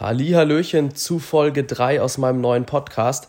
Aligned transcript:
Hallöchen 0.00 0.94
zu 0.94 1.18
Folge 1.18 1.64
3 1.64 2.00
aus 2.00 2.16
meinem 2.16 2.40
neuen 2.40 2.64
Podcast. 2.64 3.28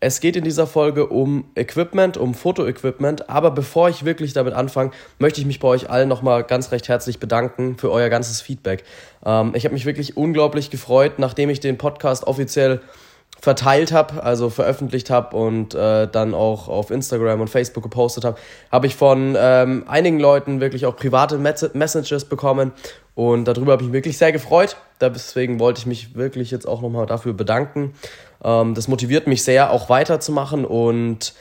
Es 0.00 0.20
geht 0.20 0.36
in 0.36 0.44
dieser 0.44 0.66
Folge 0.66 1.06
um 1.06 1.50
Equipment, 1.54 2.18
um 2.18 2.34
Fotoequipment, 2.34 3.30
aber 3.30 3.50
bevor 3.50 3.88
ich 3.88 4.04
wirklich 4.04 4.34
damit 4.34 4.52
anfange, 4.52 4.90
möchte 5.18 5.40
ich 5.40 5.46
mich 5.46 5.60
bei 5.60 5.68
euch 5.68 5.88
allen 5.88 6.10
nochmal 6.10 6.44
ganz 6.44 6.72
recht 6.72 6.88
herzlich 6.88 7.20
bedanken 7.20 7.78
für 7.78 7.90
euer 7.90 8.10
ganzes 8.10 8.42
Feedback. 8.42 8.84
Ähm, 9.24 9.52
ich 9.54 9.64
habe 9.64 9.72
mich 9.72 9.86
wirklich 9.86 10.18
unglaublich 10.18 10.68
gefreut, 10.68 11.18
nachdem 11.18 11.48
ich 11.48 11.60
den 11.60 11.78
Podcast 11.78 12.26
offiziell 12.26 12.82
verteilt 13.44 13.92
habe, 13.92 14.22
also 14.22 14.50
veröffentlicht 14.50 15.10
habe 15.10 15.36
und 15.36 15.74
äh, 15.74 16.08
dann 16.08 16.34
auch 16.34 16.68
auf 16.68 16.90
Instagram 16.90 17.42
und 17.42 17.48
Facebook 17.48 17.82
gepostet 17.82 18.24
habe, 18.24 18.38
habe 18.72 18.86
ich 18.86 18.96
von 18.96 19.36
ähm, 19.38 19.84
einigen 19.86 20.18
Leuten 20.18 20.60
wirklich 20.60 20.86
auch 20.86 20.96
private 20.96 21.38
Messages 21.38 22.24
bekommen 22.24 22.72
und 23.14 23.44
darüber 23.44 23.72
habe 23.72 23.82
ich 23.82 23.88
mich 23.88 23.94
wirklich 23.94 24.18
sehr 24.18 24.32
gefreut. 24.32 24.76
Deswegen 25.00 25.60
wollte 25.60 25.80
ich 25.80 25.86
mich 25.86 26.16
wirklich 26.16 26.50
jetzt 26.50 26.66
auch 26.66 26.80
nochmal 26.80 27.06
dafür 27.06 27.34
bedanken. 27.34 27.94
Ähm, 28.42 28.74
das 28.74 28.88
motiviert 28.88 29.26
mich 29.26 29.44
sehr, 29.44 29.70
auch 29.70 29.88
weiterzumachen 29.88 30.64
und 30.64 31.34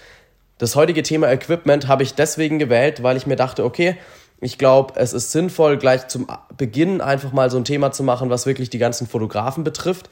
das 0.57 0.75
heutige 0.75 1.03
Thema 1.03 1.31
Equipment 1.31 1.87
habe 1.87 2.03
ich 2.03 2.13
deswegen 2.13 2.59
gewählt, 2.59 3.01
weil 3.01 3.17
ich 3.17 3.25
mir 3.25 3.37
dachte, 3.37 3.63
okay, 3.63 3.95
ich 4.43 4.57
glaube, 4.57 4.95
es 4.97 5.13
ist 5.13 5.31
sinnvoll, 5.31 5.77
gleich 5.77 6.09
zum 6.09 6.27
Beginn 6.57 6.99
einfach 6.99 7.31
mal 7.31 7.49
so 7.49 7.57
ein 7.57 7.63
Thema 7.63 7.91
zu 7.91 8.03
machen, 8.03 8.29
was 8.29 8.45
wirklich 8.45 8.69
die 8.69 8.77
ganzen 8.77 9.07
Fotografen 9.07 9.63
betrifft 9.63 10.09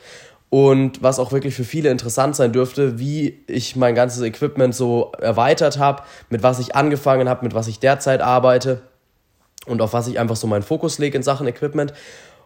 und 0.51 1.01
was 1.01 1.17
auch 1.17 1.31
wirklich 1.31 1.55
für 1.55 1.63
viele 1.63 1.89
interessant 1.89 2.35
sein 2.35 2.51
dürfte, 2.51 2.99
wie 2.99 3.41
ich 3.47 3.77
mein 3.77 3.95
ganzes 3.95 4.21
Equipment 4.21 4.75
so 4.75 5.13
erweitert 5.17 5.79
habe, 5.79 6.03
mit 6.29 6.43
was 6.43 6.59
ich 6.59 6.75
angefangen 6.75 7.29
habe, 7.29 7.45
mit 7.45 7.53
was 7.53 7.69
ich 7.69 7.79
derzeit 7.79 8.19
arbeite 8.19 8.81
und 9.65 9.81
auf 9.81 9.93
was 9.93 10.09
ich 10.09 10.19
einfach 10.19 10.35
so 10.35 10.47
meinen 10.47 10.61
Fokus 10.61 10.99
lege 10.99 11.15
in 11.15 11.23
Sachen 11.23 11.47
Equipment. 11.47 11.93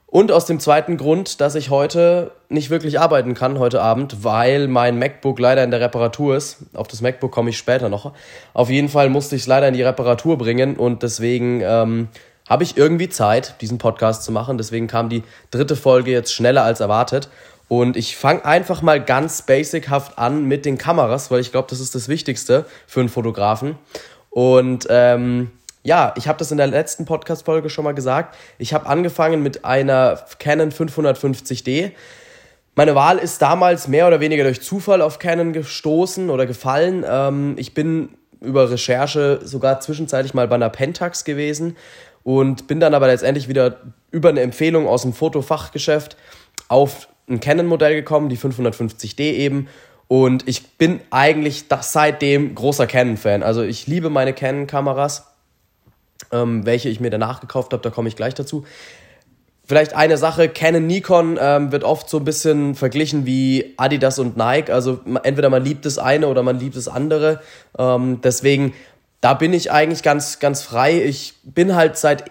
Und 0.05 0.31
aus 0.31 0.45
dem 0.45 0.59
zweiten 0.59 0.97
Grund, 0.97 1.41
dass 1.41 1.55
ich 1.55 1.71
heute 1.71 2.29
nicht 2.47 2.69
wirklich 2.69 2.99
arbeiten 2.99 3.33
kann, 3.33 3.57
heute 3.57 3.81
Abend, 3.81 4.23
weil 4.23 4.67
mein 4.67 4.99
MacBook 4.99 5.39
leider 5.39 5.63
in 5.63 5.71
der 5.71 5.81
Reparatur 5.81 6.37
ist. 6.37 6.57
Auf 6.75 6.87
das 6.87 7.01
MacBook 7.01 7.31
komme 7.31 7.49
ich 7.49 7.57
später 7.57 7.89
noch. 7.89 8.13
Auf 8.53 8.69
jeden 8.69 8.87
Fall 8.87 9.09
musste 9.09 9.35
ich 9.35 9.41
es 9.41 9.47
leider 9.47 9.67
in 9.67 9.73
die 9.73 9.81
Reparatur 9.81 10.37
bringen 10.37 10.77
und 10.77 11.01
deswegen 11.01 11.61
ähm, 11.61 12.09
habe 12.47 12.63
ich 12.63 12.77
irgendwie 12.77 13.09
Zeit, 13.09 13.55
diesen 13.61 13.79
Podcast 13.79 14.23
zu 14.23 14.31
machen. 14.31 14.59
Deswegen 14.59 14.85
kam 14.85 15.09
die 15.09 15.23
dritte 15.49 15.75
Folge 15.75 16.11
jetzt 16.11 16.33
schneller 16.33 16.63
als 16.63 16.81
erwartet. 16.81 17.29
Und 17.67 17.97
ich 17.97 18.15
fange 18.15 18.45
einfach 18.45 18.81
mal 18.81 19.03
ganz 19.03 19.41
basichaft 19.41 20.17
an 20.17 20.45
mit 20.45 20.65
den 20.65 20.77
Kameras, 20.77 21.31
weil 21.31 21.39
ich 21.39 21.51
glaube, 21.51 21.67
das 21.69 21.79
ist 21.79 21.95
das 21.95 22.07
Wichtigste 22.07 22.65
für 22.85 22.99
einen 22.99 23.09
Fotografen. 23.09 23.77
Und 24.29 24.85
ähm, 24.89 25.51
ja, 25.83 26.13
ich 26.17 26.27
habe 26.27 26.37
das 26.37 26.51
in 26.51 26.57
der 26.57 26.67
letzten 26.67 27.05
Podcast-Folge 27.05 27.69
schon 27.69 27.83
mal 27.83 27.93
gesagt. 27.93 28.35
Ich 28.57 28.73
habe 28.73 28.87
angefangen 28.87 29.41
mit 29.41 29.65
einer 29.65 30.19
Canon 30.39 30.71
550D. 30.71 31.91
Meine 32.75 32.95
Wahl 32.95 33.17
ist 33.17 33.41
damals 33.41 33.87
mehr 33.87 34.07
oder 34.07 34.19
weniger 34.19 34.43
durch 34.43 34.61
Zufall 34.61 35.01
auf 35.01 35.19
Canon 35.19 35.53
gestoßen 35.53 36.29
oder 36.29 36.45
gefallen. 36.45 37.05
Ähm, 37.07 37.55
ich 37.57 37.73
bin 37.73 38.09
über 38.41 38.69
Recherche 38.69 39.39
sogar 39.43 39.79
zwischenzeitlich 39.79 40.33
mal 40.33 40.47
bei 40.47 40.55
einer 40.55 40.69
Pentax 40.69 41.23
gewesen 41.23 41.77
und 42.23 42.67
bin 42.67 42.79
dann 42.79 42.93
aber 42.93 43.07
letztendlich 43.07 43.47
wieder 43.47 43.77
über 44.11 44.29
eine 44.29 44.41
Empfehlung 44.41 44.87
aus 44.87 45.03
dem 45.03 45.13
Fotofachgeschäft 45.13 46.17
auf 46.67 47.07
ein 47.29 47.39
Canon-Modell 47.39 47.95
gekommen, 47.95 48.29
die 48.29 48.37
550D 48.37 49.19
eben. 49.21 49.67
Und 50.07 50.47
ich 50.47 50.77
bin 50.77 50.99
eigentlich 51.09 51.65
seitdem 51.81 52.53
großer 52.53 52.87
Canon-Fan. 52.87 53.41
Also 53.41 53.63
ich 53.63 53.87
liebe 53.87 54.09
meine 54.09 54.33
Canon-Kameras, 54.33 55.27
ähm, 56.31 56.65
welche 56.65 56.89
ich 56.89 56.99
mir 56.99 57.09
danach 57.09 57.41
gekauft 57.41 57.73
habe, 57.73 57.81
da 57.81 57.89
komme 57.89 58.07
ich 58.07 58.15
gleich 58.15 58.35
dazu. 58.35 58.65
Vielleicht 59.67 59.95
eine 59.95 60.17
Sache, 60.17 60.47
Canon 60.47 60.85
Nikon 60.85 61.39
ähm, 61.41 61.71
wird 61.71 61.83
oft 61.83 62.07
so 62.07 62.17
ein 62.17 62.23
bisschen 62.23 62.75
verglichen 62.75 63.25
wie 63.25 63.73
Adidas 63.77 64.19
und 64.19 64.37
Nike. 64.37 64.71
Also 64.71 64.99
entweder 65.23 65.49
man 65.49 65.63
liebt 65.63 65.85
das 65.85 65.97
eine 65.97 66.27
oder 66.27 66.43
man 66.43 66.59
liebt 66.59 66.77
das 66.77 66.87
andere. 66.87 67.41
Ähm, 67.77 68.21
deswegen, 68.21 68.75
da 69.21 69.33
bin 69.33 69.53
ich 69.53 69.71
eigentlich 69.71 70.03
ganz, 70.03 70.37
ganz 70.37 70.61
frei. 70.61 71.01
Ich 71.03 71.33
bin 71.43 71.75
halt 71.75 71.97
seit 71.97 72.25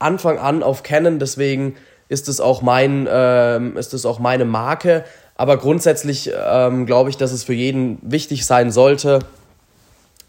Anfang 0.00 0.38
an 0.38 0.64
auf 0.64 0.82
Canon, 0.82 1.20
deswegen 1.20 1.76
ist 2.10 2.28
es 2.28 2.40
auch 2.40 2.60
mein, 2.60 3.08
ähm, 3.10 3.76
ist 3.76 3.94
es 3.94 4.04
auch 4.04 4.18
meine 4.18 4.44
Marke. 4.44 5.04
Aber 5.36 5.56
grundsätzlich 5.56 6.30
ähm, 6.36 6.84
glaube 6.84 7.08
ich, 7.08 7.16
dass 7.16 7.32
es 7.32 7.44
für 7.44 7.54
jeden 7.54 7.98
wichtig 8.02 8.44
sein 8.44 8.72
sollte, 8.72 9.20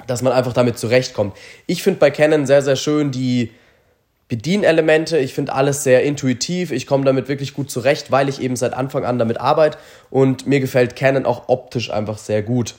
dass 0.08 0.22
man 0.22 0.32
einfach 0.32 0.54
damit 0.54 0.78
zurechtkommt. 0.78 1.36
Ich 1.66 1.84
finde 1.84 2.00
bei 2.00 2.12
Canon 2.12 2.46
sehr, 2.46 2.62
sehr 2.62 2.76
schön 2.76 3.12
die 3.12 3.52
Bedienelemente. 4.28 5.18
Ich 5.18 5.34
finde 5.34 5.54
alles 5.54 5.84
sehr 5.84 6.04
intuitiv. 6.04 6.72
Ich 6.72 6.86
komme 6.86 7.04
damit 7.04 7.28
wirklich 7.28 7.56
gut 7.56 7.72
zurecht, 7.72 8.12
weil 8.12 8.30
ich 8.30 8.42
eben 8.42 8.56
seit 8.56 8.74
Anfang 8.74 9.04
an 9.04 9.18
damit 9.18 9.42
arbeite. 9.42 9.80
Und 10.12 10.46
mir 10.46 10.60
gefällt 10.60 10.96
Canon 10.96 11.26
auch 11.26 11.50
optisch 11.50 11.92
einfach 11.92 12.20
sehr 12.20 12.44
gut. 12.44 12.76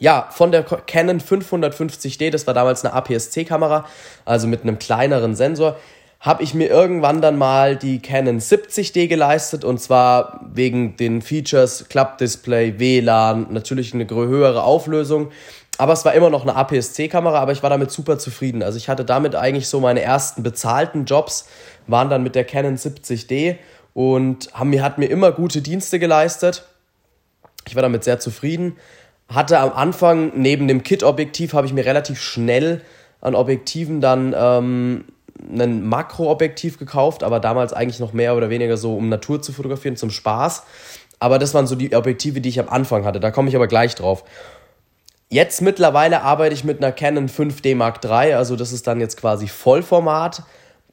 Ja, 0.00 0.28
von 0.32 0.50
der 0.50 0.64
Canon 0.64 1.20
550D, 1.20 2.30
das 2.30 2.46
war 2.48 2.54
damals 2.54 2.84
eine 2.84 2.92
APS-C-Kamera, 2.92 3.86
also 4.24 4.48
mit 4.48 4.62
einem 4.62 4.80
kleineren 4.80 5.36
Sensor, 5.36 5.78
habe 6.24 6.42
ich 6.42 6.54
mir 6.54 6.70
irgendwann 6.70 7.20
dann 7.20 7.36
mal 7.36 7.76
die 7.76 8.00
Canon 8.00 8.40
70D 8.40 9.08
geleistet 9.08 9.62
und 9.62 9.78
zwar 9.78 10.40
wegen 10.54 10.96
den 10.96 11.20
Features 11.20 11.84
Klappdisplay, 11.90 12.78
WLAN, 12.78 13.48
natürlich 13.50 13.92
eine 13.92 14.08
höhere 14.08 14.62
Auflösung. 14.62 15.30
Aber 15.76 15.92
es 15.92 16.06
war 16.06 16.14
immer 16.14 16.30
noch 16.30 16.42
eine 16.42 16.56
APS-C-Kamera, 16.56 17.38
aber 17.38 17.52
ich 17.52 17.62
war 17.62 17.68
damit 17.68 17.90
super 17.90 18.18
zufrieden. 18.18 18.62
Also 18.62 18.78
ich 18.78 18.88
hatte 18.88 19.04
damit 19.04 19.34
eigentlich 19.34 19.68
so 19.68 19.80
meine 19.80 20.00
ersten 20.00 20.42
bezahlten 20.42 21.04
Jobs, 21.04 21.46
waren 21.88 22.08
dann 22.08 22.22
mit 22.22 22.34
der 22.34 22.44
Canon 22.44 22.76
70D 22.76 23.56
und 23.92 24.48
haben 24.54 24.70
mir, 24.70 24.82
hat 24.82 24.96
mir 24.96 25.10
immer 25.10 25.30
gute 25.30 25.60
Dienste 25.60 25.98
geleistet. 25.98 26.64
Ich 27.68 27.74
war 27.74 27.82
damit 27.82 28.02
sehr 28.02 28.18
zufrieden. 28.18 28.76
Hatte 29.28 29.58
am 29.58 29.72
Anfang 29.74 30.32
neben 30.36 30.68
dem 30.68 30.82
Kit-Objektiv 30.82 31.52
habe 31.52 31.66
ich 31.66 31.74
mir 31.74 31.84
relativ 31.84 32.18
schnell 32.18 32.80
an 33.20 33.34
Objektiven 33.34 34.00
dann 34.00 34.34
ähm, 34.36 35.04
ein 35.48 35.86
Makroobjektiv 35.86 36.78
gekauft, 36.78 37.22
aber 37.22 37.40
damals 37.40 37.72
eigentlich 37.72 38.00
noch 38.00 38.12
mehr 38.12 38.36
oder 38.36 38.50
weniger 38.50 38.76
so, 38.76 38.96
um 38.96 39.08
Natur 39.08 39.42
zu 39.42 39.52
fotografieren, 39.52 39.96
zum 39.96 40.10
Spaß. 40.10 40.64
Aber 41.18 41.38
das 41.38 41.54
waren 41.54 41.66
so 41.66 41.74
die 41.74 41.94
Objektive, 41.94 42.40
die 42.40 42.48
ich 42.48 42.60
am 42.60 42.68
Anfang 42.68 43.04
hatte. 43.04 43.20
Da 43.20 43.30
komme 43.30 43.48
ich 43.48 43.56
aber 43.56 43.66
gleich 43.66 43.94
drauf. 43.94 44.24
Jetzt 45.30 45.62
mittlerweile 45.62 46.22
arbeite 46.22 46.54
ich 46.54 46.64
mit 46.64 46.78
einer 46.78 46.92
Canon 46.92 47.28
5D 47.28 47.74
Mark 47.74 48.04
III, 48.04 48.34
also 48.34 48.56
das 48.56 48.72
ist 48.72 48.86
dann 48.86 49.00
jetzt 49.00 49.16
quasi 49.16 49.48
Vollformat. 49.48 50.42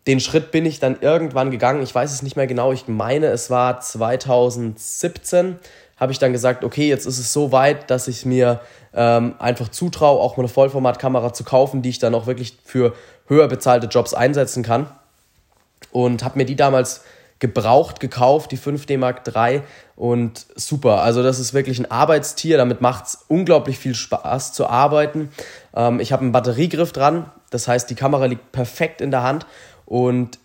Den 0.08 0.20
Schritt 0.20 0.52
bin 0.52 0.66
ich 0.66 0.80
dann 0.80 0.98
irgendwann 1.00 1.52
gegangen. 1.52 1.84
Ich 1.84 1.94
weiß 1.94 2.12
es 2.12 2.24
nicht 2.24 2.36
mehr 2.36 2.48
genau. 2.48 2.72
Ich 2.72 2.88
meine, 2.88 3.28
es 3.28 3.50
war 3.50 3.80
2017 3.80 5.60
habe 6.02 6.12
ich 6.12 6.18
dann 6.18 6.34
gesagt, 6.34 6.64
okay, 6.64 6.90
jetzt 6.90 7.06
ist 7.06 7.20
es 7.20 7.32
so 7.32 7.52
weit, 7.52 7.92
dass 7.92 8.08
ich 8.08 8.26
mir 8.26 8.60
ähm, 8.96 9.36
einfach 9.38 9.70
zutraue, 9.70 10.20
auch 10.20 10.36
mal 10.36 10.42
eine 10.42 10.50
Vollformatkamera 10.50 11.32
zu 11.32 11.44
kaufen, 11.44 11.84
die 11.84 11.90
ich 11.90 12.00
dann 12.00 12.16
auch 12.16 12.26
wirklich 12.26 12.58
für 12.66 12.96
höher 13.32 13.48
bezahlte 13.48 13.88
Jobs 13.88 14.14
einsetzen 14.14 14.62
kann. 14.62 14.88
Und 15.92 16.24
habe 16.24 16.38
mir 16.38 16.46
die 16.46 16.56
damals 16.56 17.02
gebraucht 17.40 18.00
gekauft, 18.00 18.52
die 18.52 18.58
5D 18.58 19.00
Mark 19.00 19.24
III 19.28 19.64
und 19.96 20.46
super. 20.56 21.02
Also 21.02 21.24
das 21.24 21.40
ist 21.40 21.56
wirklich 21.56 21.80
ein 21.80 21.90
Arbeitstier, 21.90 22.58
damit 22.58 22.82
macht 22.82 23.08
es 23.08 23.26
unglaublich 23.30 23.80
viel 23.80 23.96
Spaß 23.96 24.54
zu 24.54 24.68
arbeiten. 24.68 25.30
Ähm, 25.76 26.00
ich 26.00 26.14
habe 26.14 26.22
einen 26.22 26.34
Batteriegriff 26.34 26.92
dran, 26.92 27.32
das 27.50 27.68
heißt 27.68 27.90
die 27.90 27.96
Kamera 27.96 28.26
liegt 28.26 28.52
perfekt 28.52 29.02
in 29.02 29.10
der 29.10 29.24
Hand 29.24 29.48
und 29.88 30.38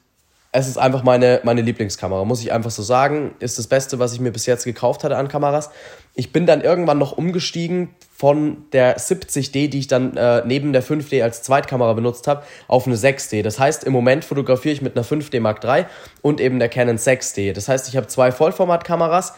es 0.59 0.69
ist 0.69 0.79
einfach 0.79 1.03
meine, 1.03 1.41
meine 1.43 1.61
Lieblingskamera, 1.61 2.25
muss 2.25 2.41
ich 2.41 2.51
einfach 2.51 2.71
so 2.71 2.83
sagen. 2.83 3.35
Ist 3.41 3.59
das 3.59 3.67
Beste, 3.67 3.99
was 3.99 4.15
ich 4.15 4.21
mir 4.21 4.33
bis 4.33 4.47
jetzt 4.47 4.65
gekauft 4.65 5.05
hatte 5.05 5.17
an 5.19 5.29
Kameras. 5.29 5.69
Ich 6.15 6.33
bin 6.33 6.47
dann 6.47 6.63
irgendwann 6.63 6.97
noch 6.97 7.13
umgestiegen 7.13 7.91
von 8.17 8.65
der 8.73 8.97
70D, 8.97 9.69
die 9.69 9.81
ich 9.81 9.87
dann 9.87 10.17
äh, 10.17 10.43
neben 10.47 10.73
der 10.73 10.83
5D 10.83 11.23
als 11.23 11.43
Zweitkamera 11.43 11.93
benutzt 11.93 12.27
habe, 12.27 12.43
auf 12.69 12.87
eine 12.87 12.97
6D. 12.97 13.43
Das 13.43 13.59
heißt, 13.59 13.85
im 13.85 13.93
Moment 13.93 14.25
fotografiere 14.25 14.73
ich 14.73 14.81
mit 14.81 14.97
einer 14.97 15.05
5D 15.05 15.41
Mark 15.41 15.63
III 15.63 15.85
und 16.23 16.41
eben 16.41 16.59
der 16.59 16.71
Canon 16.71 16.97
6D. 16.97 17.53
Das 17.53 17.69
heißt, 17.69 17.87
ich 17.89 17.97
habe 17.99 18.07
zwei 18.07 18.33
Vollformatkameras, 18.33 19.35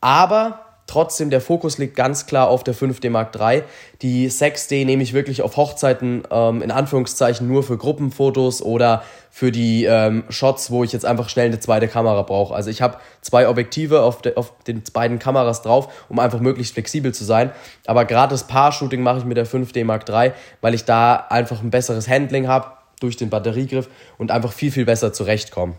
aber 0.00 0.61
Trotzdem, 0.86 1.30
der 1.30 1.40
Fokus 1.40 1.78
liegt 1.78 1.94
ganz 1.96 2.26
klar 2.26 2.48
auf 2.48 2.64
der 2.64 2.74
5D 2.74 3.08
Mark 3.08 3.34
III. 3.38 3.62
Die 4.02 4.28
6D 4.28 4.84
nehme 4.84 5.02
ich 5.02 5.12
wirklich 5.12 5.40
auf 5.40 5.56
Hochzeiten 5.56 6.24
ähm, 6.30 6.60
in 6.60 6.70
Anführungszeichen 6.70 7.46
nur 7.46 7.62
für 7.62 7.78
Gruppenfotos 7.78 8.60
oder 8.60 9.02
für 9.30 9.52
die 9.52 9.84
ähm, 9.84 10.24
Shots, 10.28 10.70
wo 10.70 10.84
ich 10.84 10.92
jetzt 10.92 11.06
einfach 11.06 11.28
schnell 11.28 11.46
eine 11.46 11.60
zweite 11.60 11.88
Kamera 11.88 12.22
brauche. 12.22 12.54
Also 12.54 12.68
ich 12.68 12.82
habe 12.82 12.98
zwei 13.22 13.48
Objektive 13.48 14.02
auf, 14.02 14.20
de, 14.20 14.36
auf 14.36 14.52
den 14.66 14.82
beiden 14.92 15.18
Kameras 15.18 15.62
drauf, 15.62 15.88
um 16.08 16.18
einfach 16.18 16.40
möglichst 16.40 16.74
flexibel 16.74 17.14
zu 17.14 17.24
sein. 17.24 17.52
Aber 17.86 18.04
gerade 18.04 18.32
das 18.32 18.46
Paar-Shooting 18.46 19.02
mache 19.02 19.18
ich 19.18 19.24
mit 19.24 19.36
der 19.36 19.46
5D 19.46 19.84
Mark 19.84 20.06
III, 20.08 20.32
weil 20.60 20.74
ich 20.74 20.84
da 20.84 21.14
einfach 21.30 21.62
ein 21.62 21.70
besseres 21.70 22.08
Handling 22.08 22.48
habe 22.48 22.66
durch 23.00 23.16
den 23.16 23.30
Batteriegriff 23.30 23.88
und 24.18 24.30
einfach 24.30 24.52
viel, 24.52 24.70
viel 24.70 24.84
besser 24.84 25.12
zurechtkomme. 25.12 25.74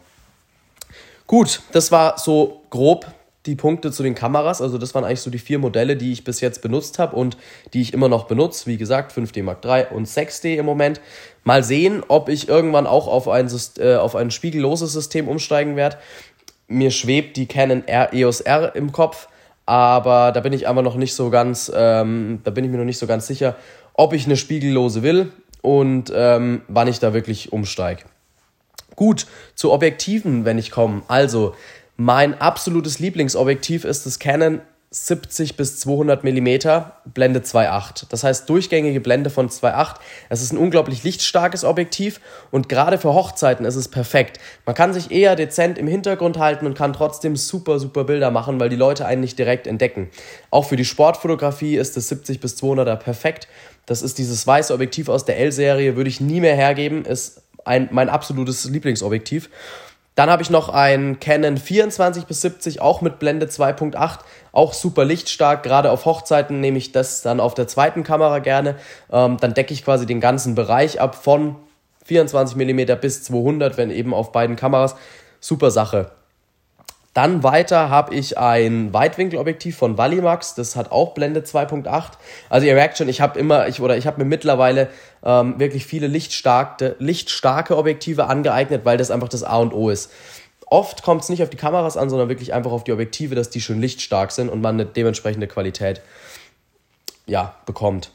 Gut, 1.28 1.62
das 1.72 1.92
war 1.92 2.18
so 2.18 2.62
grob 2.70 3.06
die 3.46 3.56
Punkte 3.56 3.92
zu 3.92 4.04
den 4.04 4.16
Kameras. 4.16 4.62
Also 4.62 4.78
das 4.78 4.96
waren 4.96 5.04
eigentlich 5.04 5.22
so 5.22 5.30
die 5.30 5.40
vier 5.40 5.60
Modelle, 5.60 5.98
die 5.98 6.12
ich 6.12 6.24
bis 6.24 6.42
jetzt 6.42 6.62
benutzt 6.62 7.00
habe 7.00 7.16
und 7.16 7.38
die 7.74 7.82
ich 7.82 7.94
immer 7.94 8.08
noch 8.08 8.26
benutze. 8.26 8.68
Wie 8.68 8.78
gesagt, 8.78 9.12
5D 9.12 9.44
Mark 9.44 9.64
III 9.66 9.88
und 9.94 10.08
6D 10.08 10.56
im 10.56 10.66
Moment. 10.66 11.02
Mal 11.44 11.64
sehen, 11.64 12.04
ob 12.08 12.30
ich 12.30 12.48
irgendwann 12.48 12.88
auch 12.88 13.08
auf 13.08 13.28
ein, 13.28 13.52
äh, 13.80 13.96
auf 13.96 14.16
ein 14.16 14.32
spiegelloses 14.32 14.94
System 14.94 15.28
umsteigen 15.28 15.76
werde. 15.76 15.98
mir 16.68 16.92
schwebt 16.92 17.36
die 17.36 17.46
Canon 17.46 17.86
R, 17.88 18.14
EOS 18.14 18.42
R 18.42 18.76
im 18.76 18.94
Kopf, 18.94 19.28
aber 19.66 20.32
da 20.32 20.40
bin 20.40 20.54
ich 20.54 20.68
einfach 20.68 20.82
noch 20.82 20.96
nicht 20.96 21.14
so 21.14 21.30
ganz, 21.30 21.72
ähm, 21.76 22.40
da 22.44 22.52
bin 22.52 22.64
ich 22.64 22.72
mir 22.72 22.78
noch 22.78 22.86
nicht 22.86 22.98
so 22.98 23.06
ganz 23.06 23.28
sicher, 23.28 23.58
ob 23.94 24.14
ich 24.14 24.26
eine 24.26 24.38
spiegellose 24.38 25.04
will 25.04 25.32
und 25.62 26.12
ähm, 26.16 26.62
wann 26.70 26.88
ich 26.88 27.00
da 27.00 27.14
wirklich 27.14 27.52
umsteige. 27.52 28.04
Gut, 28.96 29.28
zu 29.56 29.72
Objektiven, 29.72 30.46
wenn 30.46 30.58
ich 30.58 30.72
komme. 30.72 31.02
Also, 31.08 31.56
mein 31.96 32.40
absolutes 32.40 33.00
Lieblingsobjektiv 33.00 33.86
ist 33.86 34.06
das 34.06 34.20
Canon 34.20 34.62
70 34.94 35.58
bis 35.58 35.80
200 35.80 36.24
mm 36.24 36.84
Blende 37.06 37.40
2.8. 37.40 38.06
Das 38.10 38.24
heißt 38.24 38.48
durchgängige 38.48 39.02
Blende 39.02 39.32
von 39.32 39.50
2.8. 39.50 39.96
Es 40.30 40.44
ist 40.44 40.54
ein 40.54 40.58
unglaublich 40.60 41.04
lichtstarkes 41.04 41.64
Objektiv 41.64 42.22
und 42.52 42.70
gerade 42.70 43.00
für 43.00 43.16
Hochzeiten 43.16 43.66
ist 43.66 43.76
es 43.76 43.88
perfekt. 43.88 44.40
Man 44.68 44.76
kann 44.76 44.94
sich 44.94 45.10
eher 45.10 45.36
dezent 45.36 45.80
im 45.80 45.88
Hintergrund 45.88 46.38
halten 46.38 46.68
und 46.68 46.78
kann 46.78 46.94
trotzdem 46.94 47.36
super, 47.36 47.80
super 47.80 48.04
Bilder 48.04 48.30
machen, 48.30 48.60
weil 48.60 48.70
die 48.70 48.76
Leute 48.76 49.08
einen 49.08 49.22
nicht 49.22 49.40
direkt 49.40 49.66
entdecken. 49.66 50.12
Auch 50.52 50.66
für 50.66 50.76
die 50.76 50.86
Sportfotografie 50.86 51.76
ist 51.76 51.98
das 51.98 52.10
70 52.10 52.40
bis 52.40 52.62
200er 52.62 52.96
perfekt. 52.96 53.48
Das 53.88 54.04
ist 54.04 54.20
dieses 54.20 54.46
weiße 54.46 54.72
Objektiv 54.72 55.10
aus 55.10 55.26
der 55.26 55.40
L-Serie, 55.40 55.96
würde 55.96 56.10
ich 56.10 56.22
nie 56.22 56.40
mehr 56.40 56.56
hergeben, 56.56 57.04
ist 57.06 57.42
ein, 57.66 57.90
mein 57.92 58.10
absolutes 58.10 58.66
Lieblingsobjektiv. 58.66 59.50
Dann 60.16 60.30
habe 60.30 60.44
ich 60.44 60.50
noch 60.50 60.70
ein 60.70 61.20
Canon 61.20 61.58
24 61.58 62.26
bis 62.26 62.42
70, 62.42 62.82
auch 62.82 63.02
mit 63.02 63.18
Blende 63.20 63.48
2.8, 63.48 64.20
auch 64.52 64.74
super 64.74 65.06
lichtstark. 65.06 65.64
Gerade 65.64 65.90
auf 65.90 66.06
Hochzeiten 66.06 66.60
nehme 66.60 66.78
ich 66.78 66.92
das 66.92 67.22
dann 67.24 67.40
auf 67.40 67.56
der 67.56 67.68
zweiten 67.68 68.04
Kamera 68.04 68.40
gerne. 68.40 68.76
Ähm, 69.12 69.38
dann 69.40 69.54
decke 69.54 69.74
ich 69.74 69.84
quasi 69.84 70.06
den 70.06 70.22
ganzen 70.22 70.54
Bereich 70.54 71.02
ab 71.02 71.16
von 71.16 71.56
24 72.06 72.56
mm 72.56 73.00
bis 73.02 73.24
200, 73.24 73.78
wenn 73.78 73.90
eben 73.90 74.14
auf 74.14 74.32
beiden 74.32 74.56
Kameras. 74.56 74.96
Super 75.40 75.72
Sache. 75.72 76.12
Dann 77.14 77.44
weiter 77.44 77.90
habe 77.90 78.16
ich 78.16 78.40
ein 78.40 78.92
Weitwinkelobjektiv 78.92 79.78
von 79.78 80.00
Valimax, 80.00 80.56
das 80.56 80.76
hat 80.76 80.92
auch 80.92 81.14
Blende 81.14 81.42
2.8. 81.42 82.14
Also 82.50 82.66
ihr 82.66 82.74
merkt 82.74 82.98
schon, 82.98 83.08
ich 83.08 83.22
habe 83.22 83.38
immer, 83.38 83.68
ich 83.68 83.82
oder 83.82 83.98
ich 83.98 84.08
habe 84.08 84.24
mir 84.24 84.28
mittlerweile 84.28 84.90
ähm, 85.24 85.60
wirklich 85.60 85.86
viele 85.86 86.08
lichtstarke, 86.08 86.96
lichtstarke 86.98 87.78
Objektive 87.78 88.26
angeeignet, 88.26 88.84
weil 88.84 88.98
das 88.98 89.12
einfach 89.12 89.30
das 89.30 89.44
A 89.44 89.58
und 89.58 89.74
O 89.74 89.90
ist. 89.90 90.12
Oft 90.66 91.04
kommt 91.04 91.22
es 91.22 91.30
nicht 91.30 91.44
auf 91.44 91.52
die 91.52 91.58
Kameras 91.58 91.98
an, 91.98 92.10
sondern 92.10 92.30
wirklich 92.30 92.52
einfach 92.52 92.72
auf 92.72 92.84
die 92.84 92.94
Objektive, 92.94 93.36
dass 93.36 93.52
die 93.52 93.62
schön 93.62 93.80
lichtstark 93.80 94.32
sind 94.32 94.50
und 94.50 94.62
man 94.62 94.76
eine 94.76 94.86
dementsprechende 94.86 95.46
Qualität 95.48 96.02
ja, 97.28 97.54
bekommt. 97.68 98.10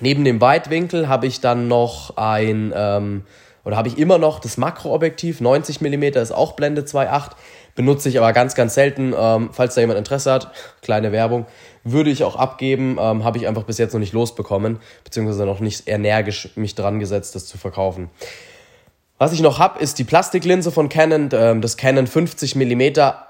Neben 0.00 0.24
dem 0.24 0.40
Weitwinkel 0.40 1.08
habe 1.08 1.26
ich 1.26 1.40
dann 1.40 1.66
noch 1.66 2.16
ein, 2.16 2.72
ähm, 2.76 3.24
oder 3.64 3.76
habe 3.76 3.88
ich 3.88 3.98
immer 3.98 4.18
noch 4.18 4.38
das 4.38 4.56
Makroobjektiv, 4.56 5.40
90 5.40 5.80
mm 5.80 6.02
ist 6.18 6.32
auch 6.32 6.52
Blende 6.52 6.82
2.8 6.82 7.32
benutze 7.74 8.08
ich 8.08 8.18
aber 8.18 8.32
ganz, 8.32 8.54
ganz 8.54 8.74
selten. 8.74 9.14
Ähm, 9.16 9.50
falls 9.52 9.74
da 9.74 9.80
jemand 9.80 9.98
Interesse 9.98 10.32
hat, 10.32 10.52
kleine 10.82 11.12
Werbung, 11.12 11.46
würde 11.84 12.10
ich 12.10 12.24
auch 12.24 12.36
abgeben. 12.36 12.96
Ähm, 13.00 13.24
Habe 13.24 13.38
ich 13.38 13.46
einfach 13.46 13.64
bis 13.64 13.78
jetzt 13.78 13.92
noch 13.92 14.00
nicht 14.00 14.12
losbekommen, 14.12 14.78
beziehungsweise 15.04 15.46
noch 15.46 15.60
nicht 15.60 15.88
energisch 15.88 16.50
mich 16.56 16.74
dran 16.74 16.98
gesetzt, 16.98 17.34
das 17.34 17.46
zu 17.46 17.58
verkaufen. 17.58 18.10
Was 19.18 19.32
ich 19.32 19.40
noch 19.40 19.60
habe, 19.60 19.78
ist 19.78 20.00
die 20.00 20.04
Plastiklinse 20.04 20.72
von 20.72 20.88
Canon, 20.88 21.28
ähm, 21.32 21.60
das 21.60 21.76
Canon 21.76 22.06
50 22.06 22.56
mm 22.56 22.82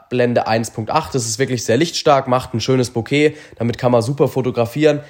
Blende 0.09 0.47
1.8. 0.49 0.87
Das 1.13 1.27
ist 1.27 1.39
wirklich 1.39 1.65
sehr 1.65 1.77
lichtstark, 1.77 2.29
macht 2.29 2.55
ein 2.55 2.61
schönes 2.61 2.91
Bouquet, 2.91 3.37
damit 3.57 3.79
kann 3.79 3.93
man 3.93 4.03
super 4.03 4.29
fotografieren, 4.29 5.01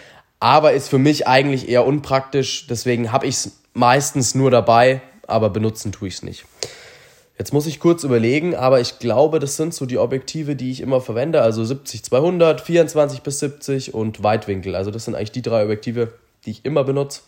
aber 0.40 0.72
ist 0.72 0.88
für 0.88 0.98
mich 0.98 1.28
eigentlich 1.28 1.68
eher 1.68 1.86
unpraktisch. 1.86 2.66
Deswegen 2.66 3.12
habe 3.12 3.26
ich 3.26 3.36
es 3.36 3.52
meistens 3.74 4.34
nur 4.34 4.50
dabei, 4.50 5.00
aber 5.26 5.50
benutzen 5.50 5.92
tue 5.92 6.08
ich 6.08 6.14
es 6.14 6.22
nicht. 6.22 6.44
Jetzt 7.38 7.52
muss 7.52 7.66
ich 7.66 7.80
kurz 7.80 8.04
überlegen, 8.04 8.54
aber 8.54 8.80
ich 8.80 8.98
glaube, 8.98 9.38
das 9.38 9.56
sind 9.56 9.74
so 9.74 9.86
die 9.86 9.98
Objektive, 9.98 10.54
die 10.54 10.70
ich 10.70 10.80
immer 10.80 11.00
verwende. 11.00 11.42
Also 11.42 11.62
70-200, 11.62 12.60
24 12.60 13.22
bis 13.22 13.38
70 13.40 13.94
und 13.94 14.22
Weitwinkel. 14.22 14.74
Also 14.76 14.90
das 14.90 15.06
sind 15.06 15.14
eigentlich 15.14 15.32
die 15.32 15.42
drei 15.42 15.64
Objektive, 15.64 16.12
die 16.44 16.50
ich 16.50 16.64
immer 16.64 16.84
benutze. 16.84 17.22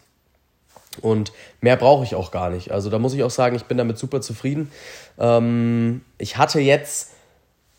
Und 1.01 1.33
mehr 1.61 1.77
brauche 1.77 2.05
ich 2.05 2.15
auch 2.15 2.31
gar 2.31 2.51
nicht. 2.51 2.71
Also 2.71 2.91
da 2.91 2.99
muss 2.99 3.15
ich 3.15 3.23
auch 3.23 3.31
sagen, 3.31 3.56
ich 3.56 3.65
bin 3.65 3.79
damit 3.79 3.99
super 3.99 4.21
zufrieden. 4.21 4.71
Ähm, 5.19 6.03
ich 6.19 6.37
hatte 6.37 6.61
jetzt 6.61 7.11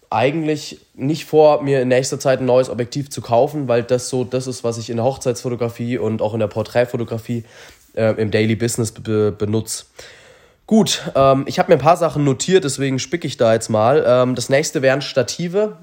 eigentlich 0.09 0.79
nicht 0.93 1.25
vor, 1.25 1.61
mir 1.61 1.81
in 1.81 1.87
nächster 1.87 2.19
Zeit 2.19 2.39
ein 2.39 2.45
neues 2.45 2.69
Objektiv 2.69 3.09
zu 3.09 3.21
kaufen, 3.21 3.67
weil 3.67 3.83
das 3.83 4.09
so 4.09 4.23
das 4.23 4.47
ist, 4.47 4.63
was 4.63 4.77
ich 4.77 4.89
in 4.89 4.97
der 4.97 5.05
Hochzeitsfotografie 5.05 5.97
und 5.97 6.21
auch 6.21 6.33
in 6.33 6.39
der 6.39 6.47
Porträtfotografie 6.47 7.43
äh, 7.95 8.13
im 8.21 8.31
Daily 8.31 8.55
Business 8.55 8.91
be 8.91 9.31
benutze. 9.31 9.85
Gut, 10.67 11.11
ähm, 11.15 11.45
ich 11.47 11.59
habe 11.59 11.71
mir 11.71 11.77
ein 11.77 11.83
paar 11.83 11.97
Sachen 11.97 12.23
notiert, 12.23 12.63
deswegen 12.63 12.97
spicke 12.97 13.27
ich 13.27 13.37
da 13.37 13.53
jetzt 13.53 13.69
mal. 13.69 14.03
Ähm, 14.07 14.35
das 14.35 14.49
nächste 14.49 14.81
wären 14.81 15.01
Stative. 15.01 15.77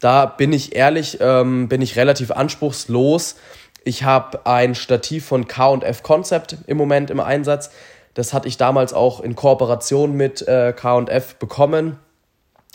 Da 0.00 0.26
bin 0.26 0.52
ich 0.52 0.76
ehrlich, 0.76 1.18
ähm, 1.20 1.68
bin 1.68 1.80
ich 1.80 1.96
relativ 1.96 2.30
anspruchslos. 2.30 3.36
Ich 3.84 4.04
habe 4.04 4.44
ein 4.44 4.74
Stativ 4.74 5.24
von 5.24 5.48
K&F 5.48 6.02
Concept 6.02 6.56
im 6.66 6.76
Moment 6.76 7.10
im 7.10 7.20
Einsatz. 7.20 7.70
Das 8.12 8.34
hatte 8.34 8.48
ich 8.48 8.58
damals 8.58 8.92
auch 8.92 9.20
in 9.20 9.34
Kooperation 9.34 10.12
mit 10.12 10.46
äh, 10.46 10.74
K&F 10.76 11.36
bekommen 11.36 11.98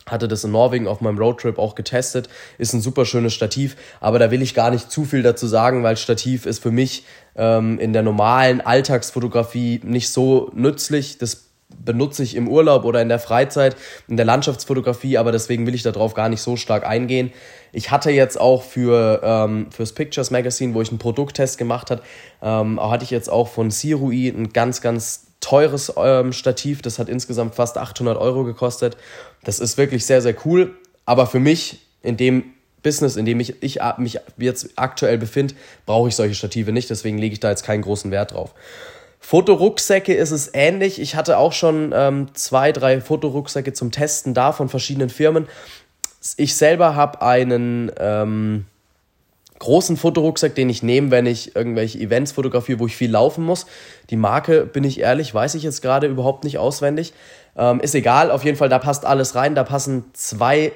hatte 0.08 0.28
das 0.28 0.44
in 0.44 0.52
Norwegen 0.52 0.88
auf 0.88 1.02
meinem 1.02 1.18
Roadtrip 1.18 1.58
auch 1.58 1.76
getestet. 1.76 2.30
Ist 2.58 2.74
ein 2.74 2.82
super 2.82 3.06
schönes 3.06 3.34
Stativ, 3.34 3.76
aber 4.00 4.20
da 4.20 4.32
will 4.32 4.42
ich 4.42 4.54
gar 4.54 4.72
nicht 4.72 4.92
zu 4.92 5.06
viel 5.06 5.24
dazu 5.24 5.48
sagen, 5.48 5.84
weil 5.84 5.98
Stativ 5.98 6.46
ist 6.46 6.62
für 6.62 6.72
mich 6.72 7.06
ähm, 7.36 7.80
in 7.80 7.94
der 7.94 8.04
normalen 8.04 8.62
Alltagsfotografie 8.62 9.82
nicht 9.84 10.10
so 10.10 10.52
nützlich. 10.54 11.18
Das 11.18 11.50
benutze 11.84 12.24
ich 12.24 12.36
im 12.36 12.48
Urlaub 12.48 12.86
oder 12.86 13.02
in 13.02 13.10
der 13.10 13.20
Freizeit, 13.20 13.76
in 14.08 14.18
der 14.18 14.26
Landschaftsfotografie, 14.26 15.18
aber 15.18 15.32
deswegen 15.32 15.66
will 15.66 15.76
ich 15.76 15.84
darauf 15.84 16.14
gar 16.14 16.30
nicht 16.30 16.42
so 16.42 16.56
stark 16.56 16.86
eingehen. 16.86 17.32
Ich 17.72 17.92
hatte 17.92 18.12
jetzt 18.12 18.40
auch 18.40 18.64
für 18.64 19.22
ähm, 19.24 19.68
fürs 19.72 19.94
Pictures 19.94 20.32
Magazine, 20.32 20.74
wo 20.74 20.82
ich 20.82 20.90
einen 20.90 21.00
Produkttest 21.00 21.58
gemacht 21.58 21.90
habe, 21.90 22.04
ähm, 22.42 22.80
hatte 22.80 23.04
ich 23.04 23.10
jetzt 23.10 23.30
auch 23.30 23.48
von 23.48 23.72
Sirui 23.72 24.28
ein 24.28 24.54
ganz, 24.54 24.82
ganz 24.82 25.26
teures 25.44 25.94
ähm, 25.98 26.32
Stativ. 26.34 26.82
Das 26.82 27.00
hat 27.00 27.10
insgesamt 27.10 27.56
fast 27.56 27.78
800 27.78 28.18
Euro 28.18 28.44
gekostet. 28.44 28.98
Das 29.44 29.60
ist 29.60 29.78
wirklich 29.78 30.06
sehr, 30.06 30.22
sehr 30.22 30.36
cool. 30.46 30.76
Aber 31.06 31.28
für 31.28 31.40
mich 31.40 31.82
in 32.02 32.18
dem 32.18 32.46
Business, 32.82 33.16
in 33.16 33.26
dem 33.26 33.40
ich, 33.40 33.62
ich 33.62 33.80
mich 33.98 34.20
jetzt 34.38 34.70
aktuell 34.76 35.18
befinde, 35.18 35.56
brauche 35.86 36.10
ich 36.10 36.16
solche 36.16 36.36
Stative 36.36 36.72
nicht. 36.72 36.90
Deswegen 36.90 37.18
lege 37.18 37.34
ich 37.34 37.40
da 37.40 37.50
jetzt 37.50 37.64
keinen 37.64 37.82
großen 37.82 38.12
Wert 38.12 38.34
drauf. 38.34 38.54
Fotorucksäcke 39.20 40.14
ist 40.14 40.32
es 40.32 40.50
ähnlich. 40.54 41.00
Ich 41.00 41.16
hatte 41.16 41.38
auch 41.38 41.54
schon 41.54 41.94
ähm, 41.96 42.28
zwei, 42.34 42.72
drei 42.72 43.00
Fotorucksäcke 43.00 43.74
zum 43.74 43.92
Testen 43.92 44.34
da 44.34 44.52
von 44.52 44.68
verschiedenen 44.68 45.10
Firmen. 45.10 45.48
Ich 46.36 46.56
selber 46.56 46.96
habe 46.96 47.22
einen 47.22 47.92
ähm, 47.98 48.66
großen 49.64 49.96
Fotorucksack, 49.96 50.56
den 50.56 50.70
ich 50.70 50.84
nehme, 50.84 51.10
wenn 51.10 51.26
ich 51.26 51.56
irgendwelche 51.56 51.98
Events 51.98 52.34
fotografiere, 52.34 52.80
wo 52.80 52.88
ich 52.88 52.98
viel 52.98 53.10
laufen 53.10 53.46
muss. 53.46 53.66
Die 54.10 54.18
Marke, 54.18 54.66
bin 54.66 54.84
ich 54.84 55.00
ehrlich, 55.00 55.34
weiß 55.34 55.56
ich 55.56 55.64
jetzt 55.64 55.82
gerade 55.82 56.08
überhaupt 56.08 56.44
nicht 56.44 56.58
auswendig. 56.58 57.14
Ähm, 57.56 57.80
ist 57.80 57.96
egal, 57.96 58.30
auf 58.30 58.44
jeden 58.44 58.58
Fall, 58.58 58.68
da 58.68 58.80
passt 58.80 59.06
alles 59.06 59.36
rein. 59.36 59.56
Da 59.56 59.64
passen 59.64 60.06
zwei 60.12 60.74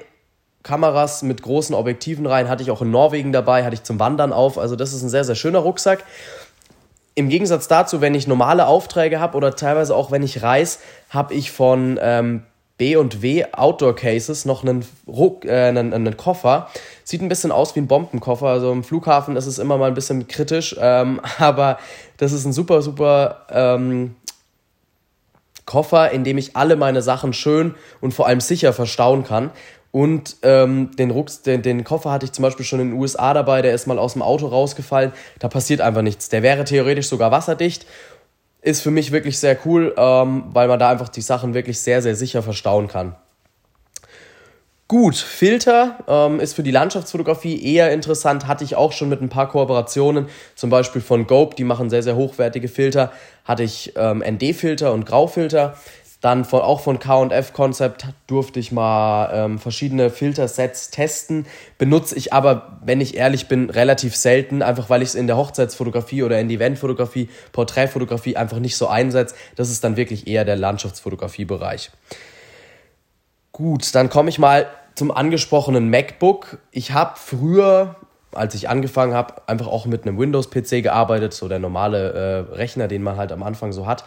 Kameras 0.62 1.22
mit 1.22 1.42
großen 1.42 1.74
Objektiven 1.74 2.26
rein. 2.26 2.48
Hatte 2.48 2.62
ich 2.62 2.70
auch 2.70 2.80
in 2.80 2.90
Norwegen 2.90 3.30
dabei, 3.30 3.62
hatte 3.64 3.74
ich 3.74 3.82
zum 3.82 4.00
Wandern 4.00 4.32
auf. 4.32 4.56
Also 4.56 4.74
das 4.74 4.94
ist 4.94 5.02
ein 5.02 5.10
sehr, 5.10 5.24
sehr 5.24 5.34
schöner 5.34 5.58
Rucksack. 5.58 6.04
Im 7.14 7.28
Gegensatz 7.28 7.68
dazu, 7.68 8.00
wenn 8.00 8.14
ich 8.14 8.26
normale 8.26 8.66
Aufträge 8.66 9.20
habe 9.20 9.36
oder 9.36 9.54
teilweise 9.54 9.94
auch 9.94 10.10
wenn 10.10 10.22
ich 10.22 10.42
reise, 10.42 10.78
habe 11.10 11.34
ich 11.34 11.50
von 11.50 11.98
ähm, 12.00 12.42
B&W 12.78 13.44
Outdoor 13.52 13.94
Cases 13.94 14.44
noch 14.44 14.62
einen, 14.62 14.84
Ruck, 15.06 15.44
äh, 15.44 15.66
einen, 15.66 15.92
einen, 15.92 16.16
Koffer. 16.16 16.68
Sieht 17.04 17.20
ein 17.20 17.28
bisschen 17.28 17.52
aus 17.52 17.76
wie 17.76 17.80
ein 17.80 17.88
Bombenkoffer. 17.88 18.46
Also 18.46 18.72
im 18.72 18.84
Flughafen 18.84 19.36
ist 19.36 19.46
es 19.46 19.58
immer 19.58 19.76
mal 19.76 19.88
ein 19.88 19.94
bisschen 19.94 20.28
kritisch, 20.28 20.76
ähm, 20.80 21.20
aber 21.38 21.78
das 22.16 22.32
ist 22.32 22.44
ein 22.44 22.52
super, 22.52 22.80
super 22.80 23.46
ähm, 23.50 24.14
Koffer, 25.66 26.12
in 26.12 26.24
dem 26.24 26.38
ich 26.38 26.56
alle 26.56 26.76
meine 26.76 27.02
Sachen 27.02 27.34
schön 27.34 27.74
und 28.00 28.14
vor 28.14 28.26
allem 28.26 28.40
sicher 28.40 28.72
verstauen 28.72 29.24
kann. 29.24 29.50
Und 29.90 30.36
ähm, 30.42 30.90
den, 30.96 31.10
Rucks, 31.10 31.42
den, 31.42 31.62
den 31.62 31.82
Koffer 31.82 32.10
hatte 32.10 32.26
ich 32.26 32.32
zum 32.32 32.42
Beispiel 32.42 32.64
schon 32.64 32.80
in 32.80 32.90
den 32.90 32.98
USA 32.98 33.34
dabei, 33.34 33.62
der 33.62 33.74
ist 33.74 33.86
mal 33.86 33.98
aus 33.98 34.12
dem 34.12 34.22
Auto 34.22 34.46
rausgefallen. 34.46 35.12
Da 35.38 35.48
passiert 35.48 35.80
einfach 35.80 36.02
nichts. 36.02 36.28
Der 36.28 36.42
wäre 36.42 36.64
theoretisch 36.64 37.08
sogar 37.08 37.30
wasserdicht 37.30 37.86
ist 38.62 38.82
für 38.82 38.90
mich 38.90 39.12
wirklich 39.12 39.38
sehr 39.38 39.56
cool, 39.64 39.94
ähm, 39.96 40.44
weil 40.52 40.68
man 40.68 40.78
da 40.78 40.88
einfach 40.90 41.08
die 41.08 41.20
Sachen 41.20 41.54
wirklich 41.54 41.78
sehr, 41.80 42.02
sehr 42.02 42.16
sicher 42.16 42.42
verstauen 42.42 42.88
kann. 42.88 43.14
Gut, 44.88 45.16
Filter 45.16 45.98
ähm, 46.08 46.40
ist 46.40 46.54
für 46.54 46.62
die 46.62 46.70
Landschaftsfotografie 46.70 47.62
eher 47.62 47.92
interessant, 47.92 48.46
hatte 48.46 48.64
ich 48.64 48.74
auch 48.74 48.92
schon 48.92 49.10
mit 49.10 49.20
ein 49.20 49.28
paar 49.28 49.50
Kooperationen, 49.50 50.28
zum 50.54 50.70
Beispiel 50.70 51.02
von 51.02 51.26
Gope, 51.26 51.54
die 51.56 51.64
machen 51.64 51.90
sehr, 51.90 52.02
sehr 52.02 52.16
hochwertige 52.16 52.68
Filter, 52.68 53.12
hatte 53.44 53.64
ich 53.64 53.92
ähm, 53.96 54.24
ND-Filter 54.26 54.94
und 54.94 55.04
Graufilter. 55.04 55.76
Dann 56.20 56.44
von, 56.44 56.62
auch 56.62 56.80
von 56.80 56.98
KF 56.98 57.52
Concept 57.52 58.06
durfte 58.26 58.58
ich 58.58 58.72
mal 58.72 59.30
ähm, 59.32 59.58
verschiedene 59.60 60.10
Filtersets 60.10 60.90
testen. 60.90 61.46
Benutze 61.78 62.16
ich 62.16 62.32
aber, 62.32 62.78
wenn 62.84 63.00
ich 63.00 63.16
ehrlich 63.16 63.46
bin, 63.46 63.70
relativ 63.70 64.16
selten, 64.16 64.60
einfach 64.60 64.90
weil 64.90 65.02
ich 65.02 65.10
es 65.10 65.14
in 65.14 65.28
der 65.28 65.36
Hochzeitsfotografie 65.36 66.24
oder 66.24 66.40
in 66.40 66.48
der 66.48 66.56
Eventfotografie, 66.56 67.28
Porträtfotografie 67.52 68.36
einfach 68.36 68.58
nicht 68.58 68.76
so 68.76 68.88
einsetze. 68.88 69.36
Das 69.54 69.70
ist 69.70 69.84
dann 69.84 69.96
wirklich 69.96 70.26
eher 70.26 70.44
der 70.44 70.56
Landschaftsfotografiebereich. 70.56 71.92
Gut, 73.52 73.94
dann 73.94 74.08
komme 74.08 74.28
ich 74.28 74.40
mal 74.40 74.66
zum 74.96 75.12
angesprochenen 75.12 75.88
MacBook. 75.88 76.58
Ich 76.72 76.90
habe 76.90 77.12
früher, 77.14 77.94
als 78.32 78.56
ich 78.56 78.68
angefangen 78.68 79.14
habe, 79.14 79.34
einfach 79.46 79.68
auch 79.68 79.86
mit 79.86 80.02
einem 80.02 80.18
Windows-PC 80.18 80.82
gearbeitet, 80.82 81.32
so 81.32 81.46
der 81.46 81.60
normale 81.60 82.48
äh, 82.50 82.54
Rechner, 82.56 82.88
den 82.88 83.04
man 83.04 83.16
halt 83.16 83.30
am 83.30 83.44
Anfang 83.44 83.70
so 83.70 83.86
hat. 83.86 84.04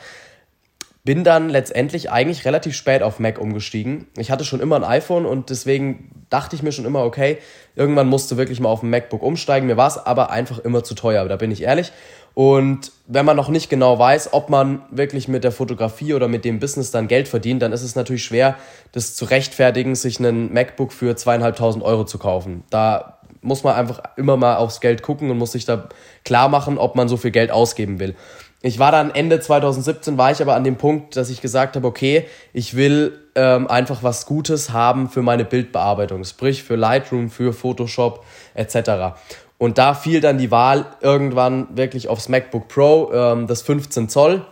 Bin 1.03 1.23
dann 1.23 1.49
letztendlich 1.49 2.11
eigentlich 2.11 2.45
relativ 2.45 2.75
spät 2.75 3.01
auf 3.01 3.19
Mac 3.19 3.39
umgestiegen. 3.39 4.07
Ich 4.17 4.29
hatte 4.29 4.45
schon 4.45 4.59
immer 4.59 4.75
ein 4.75 4.83
iPhone 4.83 5.25
und 5.25 5.49
deswegen 5.49 6.25
dachte 6.29 6.55
ich 6.55 6.61
mir 6.61 6.71
schon 6.71 6.85
immer, 6.85 7.03
okay, 7.03 7.39
irgendwann 7.75 8.07
musst 8.07 8.29
du 8.31 8.37
wirklich 8.37 8.59
mal 8.59 8.69
auf 8.69 8.83
ein 8.83 8.89
MacBook 8.91 9.23
umsteigen. 9.23 9.67
Mir 9.67 9.77
war 9.77 9.87
es 9.87 9.97
aber 9.97 10.29
einfach 10.29 10.59
immer 10.59 10.83
zu 10.83 10.93
teuer, 10.93 11.27
da 11.27 11.37
bin 11.37 11.49
ich 11.49 11.63
ehrlich. 11.63 11.91
Und 12.33 12.91
wenn 13.07 13.25
man 13.25 13.35
noch 13.35 13.49
nicht 13.49 13.69
genau 13.69 13.99
weiß, 13.99 14.33
ob 14.33 14.49
man 14.49 14.83
wirklich 14.89 15.27
mit 15.27 15.43
der 15.43 15.51
Fotografie 15.51 16.13
oder 16.13 16.27
mit 16.27 16.45
dem 16.45 16.59
Business 16.59 16.91
dann 16.91 17.07
Geld 17.07 17.27
verdient, 17.27 17.61
dann 17.61 17.73
ist 17.73 17.81
es 17.81 17.95
natürlich 17.95 18.23
schwer, 18.23 18.55
das 18.93 19.15
zu 19.15 19.25
rechtfertigen, 19.25 19.95
sich 19.95 20.19
einen 20.19 20.53
MacBook 20.53 20.93
für 20.93 21.15
zweieinhalbtausend 21.15 21.83
Euro 21.83 22.05
zu 22.05 22.19
kaufen. 22.19 22.63
Da 22.69 23.17
muss 23.41 23.63
man 23.63 23.75
einfach 23.75 24.01
immer 24.17 24.37
mal 24.37 24.55
aufs 24.57 24.81
Geld 24.81 25.01
gucken 25.01 25.29
und 25.29 25.37
muss 25.37 25.53
sich 25.53 25.65
da 25.65 25.89
klar 26.23 26.47
machen, 26.47 26.77
ob 26.77 26.95
man 26.95 27.09
so 27.09 27.17
viel 27.17 27.31
Geld 27.31 27.51
ausgeben 27.51 27.99
will. 27.99 28.15
Ich 28.63 28.77
war 28.77 28.91
dann 28.91 29.09
Ende 29.09 29.39
2017, 29.39 30.19
war 30.19 30.31
ich 30.31 30.41
aber 30.41 30.53
an 30.53 30.63
dem 30.63 30.77
Punkt, 30.77 31.15
dass 31.17 31.31
ich 31.31 31.41
gesagt 31.41 31.75
habe, 31.75 31.87
okay, 31.87 32.27
ich 32.53 32.75
will 32.75 33.19
ähm, 33.33 33.67
einfach 33.67 34.03
was 34.03 34.27
Gutes 34.27 34.71
haben 34.71 35.09
für 35.09 35.23
meine 35.23 35.45
Bildbearbeitung, 35.45 36.23
sprich 36.23 36.61
für 36.61 36.75
Lightroom, 36.75 37.31
für 37.31 37.53
Photoshop 37.53 38.23
etc. 38.53 39.17
Und 39.57 39.79
da 39.79 39.95
fiel 39.95 40.21
dann 40.21 40.37
die 40.37 40.51
Wahl 40.51 40.85
irgendwann 41.01 41.75
wirklich 41.75 42.07
aufs 42.07 42.29
MacBook 42.29 42.67
Pro, 42.67 43.11
ähm, 43.11 43.47
das 43.47 43.63
15 43.63 44.09
Zoll. 44.09 44.45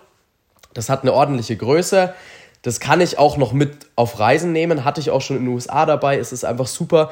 Das 0.73 0.89
hat 0.89 1.03
eine 1.03 1.13
ordentliche 1.13 1.55
Größe. 1.55 2.13
Das 2.63 2.79
kann 2.79 3.01
ich 3.01 3.19
auch 3.19 3.37
noch 3.37 3.53
mit 3.53 3.87
auf 3.95 4.19
Reisen 4.19 4.51
nehmen, 4.51 4.85
hatte 4.85 5.01
ich 5.01 5.11
auch 5.11 5.21
schon 5.21 5.37
in 5.37 5.45
den 5.45 5.53
USA 5.53 5.85
dabei. 5.85 6.17
Es 6.17 6.31
ist 6.31 6.45
einfach 6.45 6.67
super. 6.67 7.11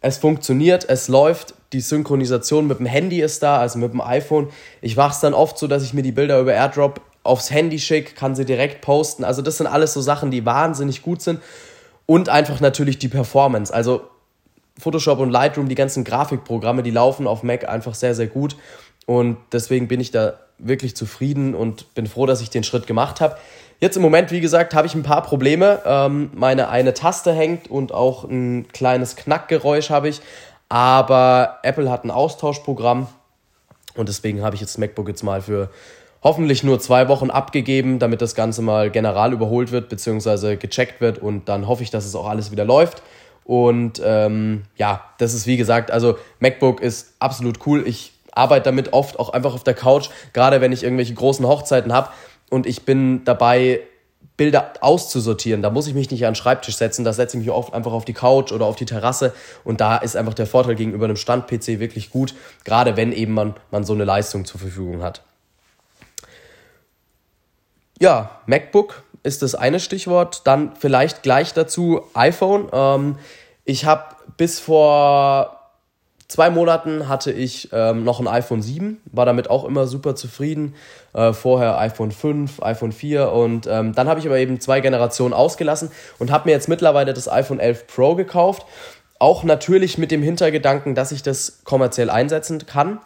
Es 0.00 0.18
funktioniert, 0.18 0.88
es 0.88 1.06
läuft 1.06 1.54
die 1.72 1.80
Synchronisation 1.80 2.66
mit 2.66 2.78
dem 2.78 2.86
Handy 2.86 3.20
ist 3.20 3.42
da, 3.42 3.58
also 3.58 3.78
mit 3.78 3.92
dem 3.92 4.00
iPhone. 4.00 4.48
Ich 4.80 4.96
mache 4.96 5.12
es 5.12 5.20
dann 5.20 5.34
oft 5.34 5.58
so, 5.58 5.66
dass 5.66 5.82
ich 5.82 5.94
mir 5.94 6.02
die 6.02 6.12
Bilder 6.12 6.38
über 6.40 6.52
AirDrop 6.52 7.00
aufs 7.22 7.50
Handy 7.50 7.78
schicke, 7.78 8.14
kann 8.14 8.34
sie 8.34 8.44
direkt 8.44 8.80
posten. 8.80 9.24
Also 9.24 9.42
das 9.42 9.58
sind 9.58 9.66
alles 9.66 9.92
so 9.92 10.00
Sachen, 10.00 10.30
die 10.30 10.44
wahnsinnig 10.44 11.02
gut 11.02 11.22
sind. 11.22 11.40
Und 12.06 12.28
einfach 12.28 12.60
natürlich 12.60 12.98
die 12.98 13.08
Performance. 13.08 13.72
Also 13.72 14.02
Photoshop 14.78 15.20
und 15.20 15.30
Lightroom, 15.30 15.68
die 15.68 15.74
ganzen 15.74 16.04
Grafikprogramme, 16.04 16.82
die 16.82 16.90
laufen 16.90 17.26
auf 17.26 17.42
Mac 17.42 17.68
einfach 17.68 17.94
sehr, 17.94 18.14
sehr 18.14 18.26
gut. 18.26 18.56
Und 19.06 19.36
deswegen 19.52 19.88
bin 19.88 20.00
ich 20.00 20.10
da 20.10 20.34
wirklich 20.58 20.96
zufrieden 20.96 21.54
und 21.54 21.94
bin 21.94 22.06
froh, 22.06 22.26
dass 22.26 22.40
ich 22.40 22.50
den 22.50 22.64
Schritt 22.64 22.86
gemacht 22.86 23.20
habe. 23.20 23.36
Jetzt 23.80 23.96
im 23.96 24.02
Moment, 24.02 24.30
wie 24.30 24.40
gesagt, 24.40 24.74
habe 24.74 24.86
ich 24.86 24.94
ein 24.94 25.02
paar 25.02 25.22
Probleme. 25.22 25.80
Ähm, 25.84 26.30
meine 26.34 26.68
eine 26.68 26.94
Taste 26.94 27.32
hängt 27.32 27.68
und 27.68 27.92
auch 27.92 28.24
ein 28.24 28.68
kleines 28.68 29.16
Knackgeräusch 29.16 29.90
habe 29.90 30.08
ich. 30.08 30.20
Aber 30.72 31.58
Apple 31.64 31.90
hat 31.90 32.02
ein 32.02 32.10
Austauschprogramm 32.10 33.06
und 33.94 34.08
deswegen 34.08 34.42
habe 34.42 34.54
ich 34.54 34.62
jetzt 34.62 34.78
MacBook 34.78 35.06
jetzt 35.06 35.22
mal 35.22 35.42
für 35.42 35.68
hoffentlich 36.22 36.64
nur 36.64 36.80
zwei 36.80 37.08
Wochen 37.08 37.28
abgegeben, 37.28 37.98
damit 37.98 38.22
das 38.22 38.34
Ganze 38.34 38.62
mal 38.62 38.90
general 38.90 39.34
überholt 39.34 39.70
wird, 39.70 39.90
beziehungsweise 39.90 40.56
gecheckt 40.56 41.02
wird 41.02 41.18
und 41.18 41.46
dann 41.50 41.68
hoffe 41.68 41.82
ich, 41.82 41.90
dass 41.90 42.06
es 42.06 42.14
auch 42.14 42.26
alles 42.26 42.52
wieder 42.52 42.64
läuft. 42.64 43.02
Und 43.44 44.00
ähm, 44.02 44.62
ja, 44.76 45.04
das 45.18 45.34
ist 45.34 45.46
wie 45.46 45.58
gesagt, 45.58 45.90
also 45.90 46.16
MacBook 46.40 46.80
ist 46.80 47.16
absolut 47.18 47.66
cool. 47.66 47.86
Ich 47.86 48.14
arbeite 48.32 48.64
damit 48.64 48.94
oft 48.94 49.18
auch 49.20 49.28
einfach 49.28 49.52
auf 49.52 49.64
der 49.64 49.74
Couch, 49.74 50.08
gerade 50.32 50.62
wenn 50.62 50.72
ich 50.72 50.84
irgendwelche 50.84 51.12
großen 51.12 51.46
Hochzeiten 51.46 51.92
habe 51.92 52.08
und 52.48 52.66
ich 52.66 52.86
bin 52.86 53.24
dabei 53.26 53.80
Bilder 54.36 54.72
auszusortieren. 54.80 55.62
Da 55.62 55.70
muss 55.70 55.86
ich 55.86 55.94
mich 55.94 56.10
nicht 56.10 56.24
an 56.24 56.32
den 56.32 56.36
Schreibtisch 56.36 56.76
setzen, 56.76 57.04
da 57.04 57.12
setze 57.12 57.36
ich 57.36 57.44
mich 57.44 57.52
oft 57.52 57.74
einfach 57.74 57.92
auf 57.92 58.04
die 58.04 58.14
Couch 58.14 58.52
oder 58.52 58.66
auf 58.66 58.76
die 58.76 58.86
Terrasse 58.86 59.34
und 59.64 59.80
da 59.80 59.96
ist 59.98 60.16
einfach 60.16 60.34
der 60.34 60.46
Vorteil 60.46 60.74
gegenüber 60.74 61.04
einem 61.04 61.16
Stand-PC 61.16 61.80
wirklich 61.80 62.10
gut, 62.10 62.34
gerade 62.64 62.96
wenn 62.96 63.12
eben 63.12 63.34
man, 63.34 63.54
man 63.70 63.84
so 63.84 63.92
eine 63.92 64.04
Leistung 64.04 64.44
zur 64.44 64.60
Verfügung 64.60 65.02
hat. 65.02 65.22
Ja, 68.00 68.40
MacBook 68.46 69.02
ist 69.22 69.42
das 69.42 69.54
eine 69.54 69.78
Stichwort. 69.78 70.42
Dann 70.44 70.74
vielleicht 70.76 71.22
gleich 71.22 71.54
dazu 71.54 72.02
iPhone. 72.14 72.68
Ähm, 72.72 73.18
ich 73.64 73.84
habe 73.84 74.16
bis 74.36 74.58
vor 74.58 75.61
zwei 76.32 76.48
Monaten 76.48 77.08
hatte 77.08 77.30
ich 77.30 77.68
ähm, 77.72 78.04
noch 78.04 78.18
ein 78.18 78.26
iPhone 78.26 78.62
7, 78.62 79.02
war 79.12 79.26
damit 79.26 79.50
auch 79.50 79.64
immer 79.64 79.86
super 79.86 80.16
zufrieden. 80.16 80.74
Äh, 81.12 81.34
vorher 81.34 81.78
iPhone 81.78 82.10
5, 82.10 82.62
iPhone 82.62 82.92
4 82.92 83.30
und 83.30 83.66
ähm, 83.66 83.94
dann 83.94 84.08
habe 84.08 84.18
ich 84.18 84.24
aber 84.24 84.38
eben 84.38 84.58
zwei 84.58 84.80
Generationen 84.80 85.34
ausgelassen 85.34 85.90
und 86.18 86.30
habe 86.30 86.48
mir 86.48 86.52
jetzt 86.52 86.70
mittlerweile 86.70 87.12
das 87.12 87.28
iPhone 87.28 87.60
11 87.60 87.86
Pro 87.86 88.14
gekauft. 88.14 88.66
Auch 89.18 89.44
natürlich 89.44 89.98
mit 89.98 90.10
dem 90.10 90.22
Hintergedanken, 90.22 90.94
dass 90.94 91.12
ich 91.12 91.22
das 91.22 91.60
kommerziell 91.64 92.08
einsetzen 92.08 92.64
kann. 92.64 92.98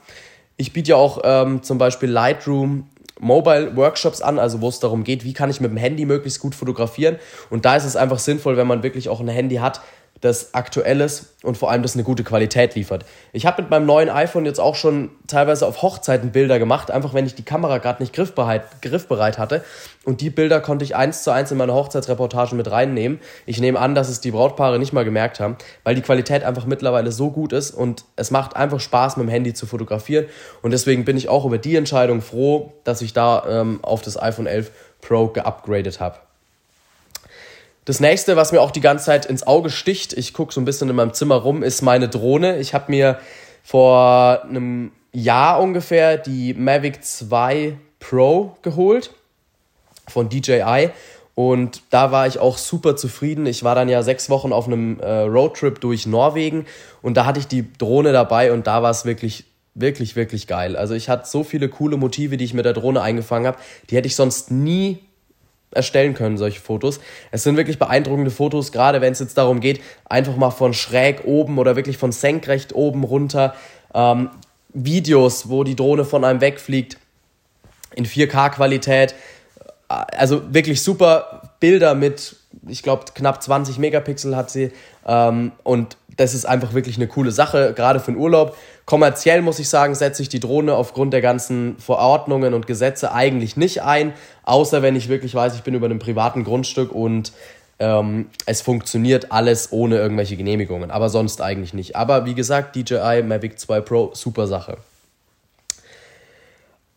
Ich 0.56 0.72
biete 0.72 0.90
ja 0.90 0.96
auch 0.96 1.22
ähm, 1.24 1.64
zum 1.64 1.78
Beispiel 1.78 2.08
Lightroom 2.08 2.88
Mobile 3.18 3.74
Workshops 3.76 4.22
an, 4.22 4.38
also 4.38 4.60
wo 4.60 4.68
es 4.68 4.78
darum 4.78 5.02
geht, 5.02 5.24
wie 5.24 5.32
kann 5.32 5.50
ich 5.50 5.60
mit 5.60 5.72
dem 5.72 5.78
Handy 5.78 6.04
möglichst 6.04 6.38
gut 6.38 6.54
fotografieren. 6.54 7.16
Und 7.50 7.64
da 7.64 7.74
ist 7.74 7.86
es 7.86 7.96
einfach 7.96 8.20
sinnvoll, 8.20 8.56
wenn 8.56 8.68
man 8.68 8.84
wirklich 8.84 9.08
auch 9.08 9.18
ein 9.18 9.28
Handy 9.28 9.56
hat, 9.56 9.80
das 10.20 10.54
aktuell 10.54 11.00
ist 11.00 11.34
und 11.42 11.56
vor 11.58 11.70
allem 11.70 11.82
das 11.82 11.94
eine 11.94 12.02
gute 12.02 12.24
Qualität 12.24 12.74
liefert. 12.74 13.04
Ich 13.32 13.44
habe 13.44 13.62
mit 13.62 13.70
meinem 13.70 13.86
neuen 13.86 14.08
iPhone 14.08 14.46
jetzt 14.46 14.58
auch 14.58 14.74
schon 14.74 15.10
teilweise 15.26 15.66
auf 15.66 15.82
Hochzeiten 15.82 16.32
Bilder 16.32 16.58
gemacht, 16.58 16.90
einfach 16.90 17.12
wenn 17.12 17.26
ich 17.26 17.34
die 17.34 17.44
Kamera 17.44 17.78
gerade 17.78 18.02
nicht 18.02 18.14
griffbereit, 18.14 18.82
griffbereit 18.82 19.38
hatte. 19.38 19.62
Und 20.04 20.20
die 20.20 20.30
Bilder 20.30 20.60
konnte 20.60 20.84
ich 20.84 20.96
eins 20.96 21.22
zu 21.22 21.30
eins 21.30 21.50
in 21.50 21.58
meine 21.58 21.74
Hochzeitsreportage 21.74 22.54
mit 22.54 22.70
reinnehmen. 22.70 23.20
Ich 23.44 23.60
nehme 23.60 23.78
an, 23.78 23.94
dass 23.94 24.08
es 24.08 24.20
die 24.20 24.30
Brautpaare 24.30 24.78
nicht 24.78 24.92
mal 24.92 25.04
gemerkt 25.04 25.38
haben, 25.40 25.56
weil 25.84 25.94
die 25.94 26.02
Qualität 26.02 26.44
einfach 26.44 26.64
mittlerweile 26.64 27.12
so 27.12 27.30
gut 27.30 27.52
ist 27.52 27.72
und 27.72 28.04
es 28.16 28.30
macht 28.30 28.56
einfach 28.56 28.80
Spaß, 28.80 29.16
mit 29.16 29.26
dem 29.26 29.30
Handy 29.30 29.52
zu 29.52 29.66
fotografieren. 29.66 30.26
Und 30.62 30.70
deswegen 30.70 31.04
bin 31.04 31.16
ich 31.16 31.28
auch 31.28 31.44
über 31.44 31.58
die 31.58 31.76
Entscheidung 31.76 32.22
froh, 32.22 32.72
dass 32.84 33.02
ich 33.02 33.12
da 33.12 33.44
ähm, 33.48 33.80
auf 33.82 34.02
das 34.02 34.20
iPhone 34.20 34.46
11 34.46 34.70
Pro 35.02 35.28
geupgradet 35.28 36.00
habe. 36.00 36.25
Das 37.86 38.00
nächste, 38.00 38.34
was 38.34 38.50
mir 38.50 38.60
auch 38.60 38.72
die 38.72 38.80
ganze 38.80 39.04
Zeit 39.04 39.26
ins 39.26 39.46
Auge 39.46 39.70
sticht, 39.70 40.12
ich 40.12 40.34
gucke 40.34 40.52
so 40.52 40.60
ein 40.60 40.64
bisschen 40.64 40.90
in 40.90 40.96
meinem 40.96 41.12
Zimmer 41.12 41.36
rum, 41.36 41.62
ist 41.62 41.82
meine 41.82 42.08
Drohne. 42.08 42.58
Ich 42.58 42.74
habe 42.74 42.90
mir 42.90 43.20
vor 43.62 44.42
einem 44.42 44.90
Jahr 45.12 45.60
ungefähr 45.60 46.18
die 46.18 46.52
Mavic 46.52 47.04
2 47.04 47.78
Pro 48.00 48.56
geholt 48.62 49.12
von 50.08 50.28
DJI. 50.28 50.90
Und 51.36 51.82
da 51.90 52.10
war 52.10 52.26
ich 52.26 52.40
auch 52.40 52.58
super 52.58 52.96
zufrieden. 52.96 53.46
Ich 53.46 53.62
war 53.62 53.76
dann 53.76 53.88
ja 53.88 54.02
sechs 54.02 54.30
Wochen 54.30 54.52
auf 54.52 54.66
einem 54.66 54.98
äh, 54.98 55.20
Roadtrip 55.20 55.80
durch 55.80 56.06
Norwegen 56.06 56.66
und 57.02 57.16
da 57.16 57.24
hatte 57.24 57.38
ich 57.38 57.46
die 57.46 57.72
Drohne 57.72 58.10
dabei 58.10 58.52
und 58.52 58.66
da 58.66 58.82
war 58.82 58.90
es 58.90 59.04
wirklich, 59.04 59.44
wirklich, 59.74 60.16
wirklich 60.16 60.48
geil. 60.48 60.74
Also 60.74 60.94
ich 60.94 61.08
hatte 61.08 61.28
so 61.28 61.44
viele 61.44 61.68
coole 61.68 61.98
Motive, 61.98 62.36
die 62.36 62.44
ich 62.44 62.54
mit 62.54 62.64
der 62.64 62.72
Drohne 62.72 63.00
eingefangen 63.00 63.46
habe, 63.46 63.58
die 63.90 63.96
hätte 63.96 64.08
ich 64.08 64.16
sonst 64.16 64.50
nie 64.50 64.98
erstellen 65.70 66.14
können, 66.14 66.36
solche 66.38 66.60
Fotos. 66.60 67.00
Es 67.30 67.42
sind 67.42 67.56
wirklich 67.56 67.78
beeindruckende 67.78 68.30
Fotos, 68.30 68.72
gerade 68.72 69.00
wenn 69.00 69.12
es 69.12 69.18
jetzt 69.18 69.36
darum 69.36 69.60
geht, 69.60 69.80
einfach 70.04 70.36
mal 70.36 70.50
von 70.50 70.74
schräg 70.74 71.24
oben 71.24 71.58
oder 71.58 71.76
wirklich 71.76 71.98
von 71.98 72.12
senkrecht 72.12 72.74
oben 72.74 73.04
runter. 73.04 73.54
Ähm, 73.94 74.30
Videos, 74.72 75.48
wo 75.48 75.64
die 75.64 75.76
Drohne 75.76 76.04
von 76.04 76.24
einem 76.24 76.40
wegfliegt, 76.40 76.98
in 77.94 78.06
4K-Qualität. 78.06 79.14
Also 79.88 80.42
wirklich 80.52 80.82
super 80.82 81.54
Bilder 81.60 81.94
mit, 81.94 82.36
ich 82.66 82.82
glaube, 82.82 83.04
knapp 83.14 83.42
20 83.42 83.78
Megapixel 83.78 84.36
hat 84.36 84.50
sie. 84.50 84.72
Ähm, 85.06 85.52
und 85.62 85.96
das 86.16 86.34
ist 86.34 86.46
einfach 86.46 86.72
wirklich 86.72 86.96
eine 86.96 87.06
coole 87.06 87.30
Sache, 87.30 87.74
gerade 87.74 88.00
für 88.00 88.12
den 88.12 88.18
Urlaub. 88.18 88.56
Kommerziell 88.84 89.42
muss 89.42 89.58
ich 89.58 89.68
sagen, 89.68 89.94
setze 89.94 90.22
ich 90.22 90.28
die 90.28 90.40
Drohne 90.40 90.74
aufgrund 90.74 91.12
der 91.12 91.20
ganzen 91.20 91.76
Verordnungen 91.78 92.54
und 92.54 92.66
Gesetze 92.66 93.12
eigentlich 93.12 93.56
nicht 93.56 93.82
ein, 93.82 94.12
außer 94.44 94.82
wenn 94.82 94.96
ich 94.96 95.08
wirklich 95.08 95.34
weiß, 95.34 95.54
ich 95.54 95.62
bin 95.62 95.74
über 95.74 95.86
einem 95.86 95.98
privaten 95.98 96.44
Grundstück 96.44 96.92
und 96.92 97.32
ähm, 97.78 98.30
es 98.46 98.62
funktioniert 98.62 99.32
alles 99.32 99.70
ohne 99.72 99.96
irgendwelche 99.96 100.36
Genehmigungen, 100.36 100.90
aber 100.90 101.10
sonst 101.10 101.42
eigentlich 101.42 101.74
nicht. 101.74 101.96
Aber 101.96 102.24
wie 102.24 102.34
gesagt, 102.34 102.74
DJI 102.74 103.22
Mavic 103.22 103.58
2 103.58 103.80
Pro, 103.82 104.10
super 104.14 104.46
Sache. 104.46 104.78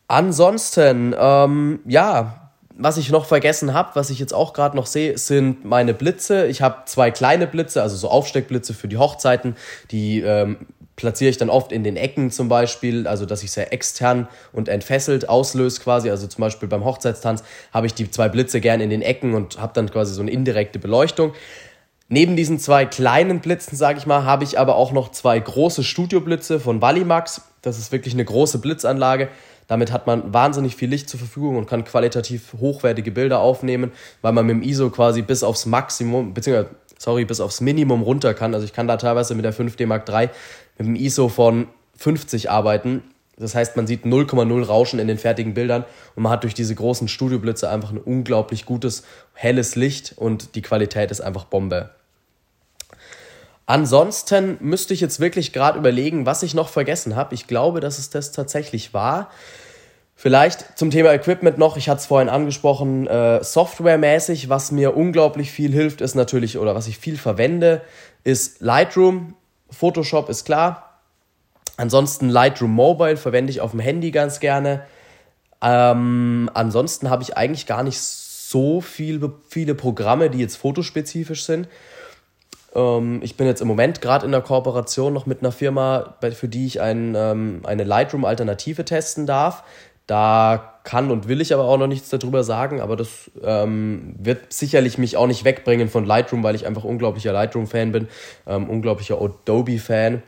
Ansonsten, 0.08 1.14
ähm, 1.20 1.80
ja, 1.86 2.49
was 2.80 2.98
ich 2.98 3.12
noch 3.12 3.26
vergessen 3.26 3.74
habe, 3.74 3.92
was 3.94 4.10
ich 4.10 4.20
jetzt 4.20 4.34
auch 4.34 4.54
gerade 4.54 4.76
noch 4.76 4.86
sehe, 4.86 5.18
sind 5.18 5.66
meine 5.66 5.94
Blitze. 5.94 6.48
Ich 6.48 6.62
habe 6.62 6.84
zwei 6.86 7.12
kleine 7.12 7.46
Blitze, 7.46 7.82
also 7.82 7.98
so 7.98 8.10
Aufsteckblitze 8.10 8.74
für 8.74 8.88
die 8.88 8.98
Hochzeiten. 8.98 9.58
Die 9.92 10.22
ähm, 10.22 10.66
platziere 10.96 11.30
ich 11.30 11.38
dann 11.38 11.50
oft 11.50 11.74
in 11.74 11.84
den 11.84 11.98
Ecken 11.98 12.32
zum 12.32 12.48
Beispiel, 12.48 13.06
also 13.06 13.26
dass 13.26 13.44
ich 13.44 13.52
sehr 13.52 13.74
extern 13.74 14.30
und 14.54 14.70
entfesselt 14.70 15.28
auslöse 15.28 15.82
quasi. 15.82 16.10
Also 16.10 16.28
zum 16.28 16.42
Beispiel 16.42 16.70
beim 16.70 16.86
Hochzeitstanz 16.86 17.44
habe 17.74 17.86
ich 17.86 17.94
die 17.96 18.10
zwei 18.10 18.30
Blitze 18.30 18.62
gern 18.62 18.80
in 18.80 18.90
den 18.90 19.02
Ecken 19.02 19.34
und 19.34 19.60
habe 19.60 19.74
dann 19.74 19.92
quasi 19.92 20.14
so 20.14 20.22
eine 20.22 20.32
indirekte 20.32 20.80
Beleuchtung. 20.80 21.34
Neben 22.08 22.38
diesen 22.38 22.60
zwei 22.60 22.86
kleinen 22.86 23.42
Blitzen, 23.42 23.78
sage 23.78 24.00
ich 24.00 24.06
mal, 24.06 24.24
habe 24.24 24.46
ich 24.46 24.58
aber 24.58 24.76
auch 24.76 24.94
noch 24.94 25.12
zwei 25.12 25.38
große 25.38 25.84
Studioblitze 25.84 26.60
von 26.62 26.82
Valimax. 26.82 27.42
Das 27.62 27.78
ist 27.78 27.92
wirklich 27.92 28.14
eine 28.14 28.26
große 28.26 28.60
Blitzanlage 28.60 29.28
Damit 29.70 29.92
hat 29.92 30.08
man 30.08 30.34
wahnsinnig 30.34 30.76
viel 30.76 30.90
Licht 30.90 31.10
zur 31.10 31.20
Verfügung 31.20 31.56
und 31.56 31.68
kann 31.68 31.86
qualitativ 31.86 32.54
hochwertige 32.60 33.12
Bilder 33.12 33.40
aufnehmen, 33.40 33.92
weil 34.24 34.34
man 34.34 34.48
mit 34.48 34.56
dem 34.56 34.64
ISO 34.64 34.90
quasi 34.90 35.22
bis 35.22 35.44
aufs 35.44 35.68
Maximum, 35.68 36.34
beziehungsweise, 36.34 36.76
sorry, 36.98 37.24
bis 37.24 37.40
aufs 37.40 37.62
Minimum 37.62 38.02
runter 38.02 38.34
kann. 38.34 38.56
Also 38.56 38.66
ich 38.66 38.74
kann 38.74 38.88
da 38.88 38.98
teilweise 38.98 39.36
mit 39.36 39.46
der 39.46 39.54
5D 39.54 39.86
Mark 39.86 40.10
III 40.10 40.30
mit 40.80 40.88
dem 40.88 40.96
ISO 40.96 41.30
von 41.30 41.68
50 41.98 42.50
arbeiten. 42.50 43.04
Das 43.38 43.54
heißt, 43.54 43.78
man 43.78 43.86
sieht 43.86 44.06
0,0 44.06 44.64
Rauschen 44.66 45.00
in 45.00 45.08
den 45.08 45.20
fertigen 45.20 45.54
Bildern 45.54 45.86
und 46.16 46.24
man 46.24 46.32
hat 46.32 46.44
durch 46.44 46.56
diese 46.56 46.74
großen 46.74 47.08
Studioblitze 47.08 47.70
einfach 47.70 47.92
ein 47.92 48.00
unglaublich 48.00 48.66
gutes, 48.66 49.04
helles 49.34 49.76
Licht 49.76 50.16
und 50.18 50.56
die 50.56 50.64
Qualität 50.64 51.12
ist 51.12 51.22
einfach 51.22 51.46
Bombe. 51.46 51.92
Ansonsten 53.70 54.58
müsste 54.62 54.96
ich 54.96 55.00
jetzt 55.00 55.20
wirklich 55.20 55.54
gerade 55.54 55.78
überlegen, 55.78 56.26
was 56.26 56.42
ich 56.42 56.56
noch 56.56 56.70
vergessen 56.70 57.16
habe. 57.16 57.36
Ich 57.36 57.46
glaube, 57.46 57.82
dass 57.82 58.00
es 58.00 58.10
das 58.10 58.32
tatsächlich 58.32 58.96
war. 58.96 59.30
Vielleicht 60.16 60.76
zum 60.76 60.90
Thema 60.90 61.14
Equipment 61.14 61.60
noch, 61.60 61.78
ich 61.78 61.88
hatte 61.88 62.00
es 62.00 62.08
vorhin 62.08 62.30
angesprochen, 62.30 63.06
äh, 63.06 63.44
softwaremäßig, 63.44 64.50
was 64.50 64.72
mir 64.72 64.98
unglaublich 64.98 65.52
viel 65.52 65.72
hilft, 65.72 66.02
ist 66.02 66.16
natürlich, 66.16 66.58
oder 66.58 66.74
was 66.74 66.88
ich 66.88 66.98
viel 66.98 67.16
verwende, 67.16 67.84
ist 68.24 68.60
Lightroom. 68.60 69.36
Photoshop 69.70 70.30
ist 70.30 70.46
klar. 70.46 71.02
Ansonsten 71.78 72.28
Lightroom 72.28 72.72
Mobile 72.72 73.18
verwende 73.18 73.52
ich 73.52 73.62
auf 73.62 73.70
dem 73.70 73.82
Handy 73.82 74.10
ganz 74.10 74.40
gerne. 74.40 74.82
Ähm, 75.62 76.50
ansonsten 76.56 77.12
habe 77.12 77.22
ich 77.22 77.38
eigentlich 77.38 77.68
gar 77.68 77.84
nicht 77.84 78.02
so 78.02 78.82
viel, 78.82 79.32
viele 79.48 79.76
Programme, 79.76 80.32
die 80.32 80.40
jetzt 80.40 80.56
fotospezifisch 80.56 81.44
sind. 81.44 81.68
Ähm, 82.76 83.20
ich 83.24 83.38
bin 83.38 83.48
jetzt 83.48 83.62
im 83.62 83.68
Moment 83.68 84.02
gerade 84.02 84.26
in 84.26 84.32
der 84.32 84.42
Kooperation 84.42 85.14
noch 85.14 85.26
mit 85.26 85.42
einer 85.42 85.52
Firma, 85.52 86.16
für 86.34 86.48
die 86.48 86.66
ich 86.66 86.82
ein, 86.82 87.14
ähm, 87.16 87.62
eine 87.64 87.84
Lightroom-Alternative 87.84 88.86
testen 88.86 89.26
darf. 89.26 89.64
Da 90.08 90.80
kann 90.84 91.12
und 91.12 91.28
will 91.28 91.40
ich 91.40 91.54
aber 91.54 91.66
auch 91.66 91.78
noch 91.78 91.86
nichts 91.86 92.10
darüber 92.10 92.44
sagen, 92.44 92.82
aber 92.82 92.96
das 92.96 93.30
ähm, 93.44 94.16
wird 94.18 94.52
sicherlich 94.52 94.98
mich 94.98 95.18
auch 95.18 95.28
nicht 95.28 95.46
wegbringen 95.46 95.88
von 95.88 96.04
Lightroom, 96.04 96.42
weil 96.42 96.56
ich 96.56 96.66
einfach 96.66 96.84
unglaublicher 96.84 97.32
Lightroom-Fan 97.32 97.92
bin, 97.92 98.08
ähm, 98.48 98.68
unglaublicher 98.68 99.22
Adobe-Fan 99.22 100.24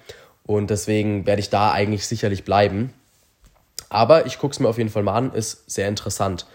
und 0.45 0.69
deswegen 0.69 1.25
werde 1.25 1.39
ich 1.39 1.49
da 1.49 1.71
eigentlich 1.71 2.05
sicherlich 2.05 2.43
bleiben. 2.43 2.93
Aber 3.89 4.27
ich 4.27 4.37
gucke 4.37 4.53
es 4.53 4.59
mir 4.59 4.69
auf 4.69 4.77
jeden 4.77 4.91
Fall 4.91 5.01
mal 5.01 5.15
an, 5.15 5.33
ist 5.33 5.69
sehr 5.69 5.87
interessant. 5.87 6.45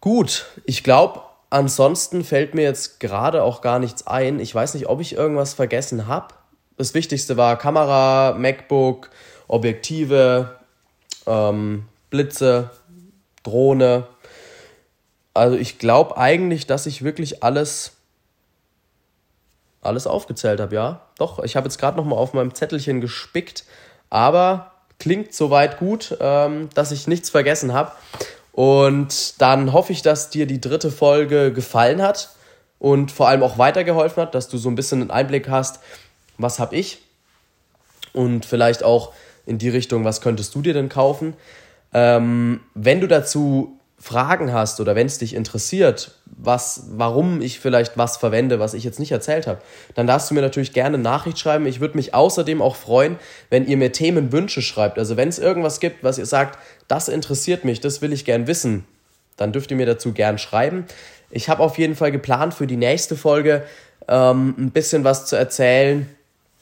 Gut, 0.00 0.46
ich 0.64 0.82
glaube, 0.82 1.20
Ansonsten 1.54 2.24
fällt 2.24 2.56
mir 2.56 2.62
jetzt 2.62 2.98
gerade 2.98 3.44
auch 3.44 3.60
gar 3.60 3.78
nichts 3.78 4.08
ein. 4.08 4.40
Ich 4.40 4.52
weiß 4.52 4.74
nicht, 4.74 4.88
ob 4.88 5.00
ich 5.00 5.14
irgendwas 5.14 5.54
vergessen 5.54 6.08
habe. 6.08 6.34
Das 6.76 6.94
Wichtigste 6.94 7.36
war 7.36 7.56
Kamera, 7.56 8.34
MacBook, 8.36 9.10
Objektive, 9.46 10.58
ähm, 11.28 11.84
Blitze, 12.10 12.70
Drohne. 13.44 14.08
Also 15.32 15.56
ich 15.56 15.78
glaube 15.78 16.16
eigentlich, 16.16 16.66
dass 16.66 16.86
ich 16.86 17.04
wirklich 17.04 17.44
alles, 17.44 17.92
alles 19.80 20.08
aufgezählt 20.08 20.58
habe, 20.58 20.74
ja. 20.74 21.02
Doch, 21.18 21.38
ich 21.38 21.54
habe 21.54 21.68
jetzt 21.68 21.78
gerade 21.78 21.96
noch 21.96 22.04
mal 22.04 22.16
auf 22.16 22.32
meinem 22.32 22.52
Zettelchen 22.52 23.00
gespickt, 23.00 23.64
aber 24.10 24.72
klingt 24.98 25.32
soweit 25.32 25.78
gut, 25.78 26.16
ähm, 26.18 26.68
dass 26.74 26.90
ich 26.90 27.06
nichts 27.06 27.30
vergessen 27.30 27.72
habe. 27.72 27.92
Und 28.54 29.40
dann 29.42 29.72
hoffe 29.72 29.92
ich, 29.92 30.02
dass 30.02 30.30
dir 30.30 30.46
die 30.46 30.60
dritte 30.60 30.92
Folge 30.92 31.52
gefallen 31.52 32.00
hat 32.00 32.30
und 32.78 33.10
vor 33.10 33.28
allem 33.28 33.42
auch 33.42 33.58
weitergeholfen 33.58 34.22
hat, 34.22 34.34
dass 34.34 34.48
du 34.48 34.58
so 34.58 34.68
ein 34.68 34.76
bisschen 34.76 35.00
einen 35.00 35.10
Einblick 35.10 35.48
hast, 35.48 35.80
was 36.38 36.60
habe 36.60 36.76
ich 36.76 37.02
und 38.12 38.46
vielleicht 38.46 38.84
auch 38.84 39.12
in 39.44 39.58
die 39.58 39.68
Richtung, 39.68 40.04
was 40.04 40.20
könntest 40.20 40.54
du 40.54 40.62
dir 40.62 40.72
denn 40.72 40.88
kaufen. 40.88 41.34
Ähm, 41.92 42.60
wenn 42.74 43.00
du 43.00 43.08
dazu 43.08 43.78
Fragen 44.04 44.52
hast 44.52 44.80
oder 44.80 44.94
wenn 44.94 45.06
es 45.06 45.16
dich 45.16 45.34
interessiert, 45.34 46.10
was, 46.26 46.88
warum 46.90 47.40
ich 47.40 47.58
vielleicht 47.58 47.96
was 47.96 48.18
verwende, 48.18 48.58
was 48.60 48.74
ich 48.74 48.84
jetzt 48.84 48.98
nicht 48.98 49.12
erzählt 49.12 49.46
habe, 49.46 49.62
dann 49.94 50.06
darfst 50.06 50.28
du 50.28 50.34
mir 50.34 50.42
natürlich 50.42 50.74
gerne 50.74 50.96
eine 50.96 51.02
Nachricht 51.02 51.38
schreiben. 51.38 51.64
Ich 51.64 51.80
würde 51.80 51.96
mich 51.96 52.12
außerdem 52.12 52.60
auch 52.60 52.76
freuen, 52.76 53.16
wenn 53.48 53.66
ihr 53.66 53.78
mir 53.78 53.92
Themenwünsche 53.92 54.60
schreibt. 54.60 54.98
Also 54.98 55.16
wenn 55.16 55.30
es 55.30 55.38
irgendwas 55.38 55.80
gibt, 55.80 56.04
was 56.04 56.18
ihr 56.18 56.26
sagt, 56.26 56.58
das 56.86 57.08
interessiert 57.08 57.64
mich, 57.64 57.80
das 57.80 58.02
will 58.02 58.12
ich 58.12 58.26
gern 58.26 58.46
wissen, 58.46 58.84
dann 59.38 59.52
dürft 59.52 59.70
ihr 59.70 59.78
mir 59.78 59.86
dazu 59.86 60.12
gern 60.12 60.36
schreiben. 60.36 60.84
Ich 61.30 61.48
habe 61.48 61.62
auf 61.62 61.78
jeden 61.78 61.94
Fall 61.94 62.12
geplant 62.12 62.52
für 62.52 62.66
die 62.66 62.76
nächste 62.76 63.16
Folge 63.16 63.64
ähm, 64.06 64.54
ein 64.58 64.70
bisschen 64.70 65.04
was 65.04 65.24
zu 65.24 65.36
erzählen 65.36 66.06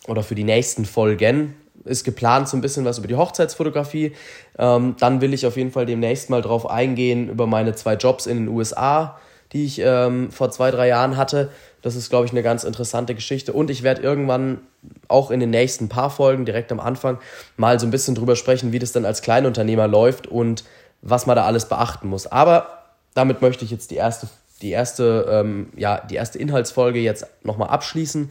oder 0.06 0.22
für 0.22 0.36
die 0.36 0.44
nächsten 0.44 0.84
Folgen 0.84 1.56
ist 1.84 2.04
geplant 2.04 2.48
so 2.48 2.56
ein 2.56 2.60
bisschen 2.60 2.84
was 2.84 2.98
über 2.98 3.08
die 3.08 3.16
Hochzeitsfotografie. 3.16 4.12
Ähm, 4.58 4.96
dann 4.98 5.20
will 5.20 5.34
ich 5.34 5.46
auf 5.46 5.56
jeden 5.56 5.70
Fall 5.70 5.86
demnächst 5.86 6.30
mal 6.30 6.42
drauf 6.42 6.68
eingehen 6.68 7.28
über 7.28 7.46
meine 7.46 7.74
zwei 7.74 7.94
Jobs 7.94 8.26
in 8.26 8.38
den 8.38 8.48
USA, 8.48 9.18
die 9.52 9.64
ich 9.64 9.80
ähm, 9.84 10.30
vor 10.30 10.50
zwei, 10.50 10.70
drei 10.70 10.88
Jahren 10.88 11.16
hatte. 11.16 11.50
Das 11.82 11.96
ist, 11.96 12.10
glaube 12.10 12.26
ich, 12.26 12.32
eine 12.32 12.42
ganz 12.42 12.64
interessante 12.64 13.14
Geschichte. 13.14 13.52
Und 13.52 13.70
ich 13.70 13.82
werde 13.82 14.02
irgendwann 14.02 14.60
auch 15.08 15.30
in 15.30 15.40
den 15.40 15.50
nächsten 15.50 15.88
paar 15.88 16.10
Folgen 16.10 16.44
direkt 16.44 16.70
am 16.72 16.80
Anfang 16.80 17.18
mal 17.56 17.78
so 17.78 17.86
ein 17.86 17.90
bisschen 17.90 18.14
drüber 18.14 18.36
sprechen, 18.36 18.72
wie 18.72 18.78
das 18.78 18.92
dann 18.92 19.04
als 19.04 19.20
Kleinunternehmer 19.22 19.88
läuft 19.88 20.26
und 20.26 20.64
was 21.02 21.26
man 21.26 21.36
da 21.36 21.44
alles 21.44 21.68
beachten 21.68 22.08
muss. 22.08 22.26
Aber 22.28 22.84
damit 23.14 23.42
möchte 23.42 23.64
ich 23.64 23.70
jetzt 23.70 23.90
die 23.90 23.96
erste, 23.96 24.28
die 24.62 24.70
erste, 24.70 25.26
ähm, 25.28 25.70
ja, 25.76 26.00
die 26.00 26.14
erste 26.14 26.38
Inhaltsfolge 26.38 27.00
jetzt 27.00 27.26
nochmal 27.42 27.68
abschließen 27.68 28.30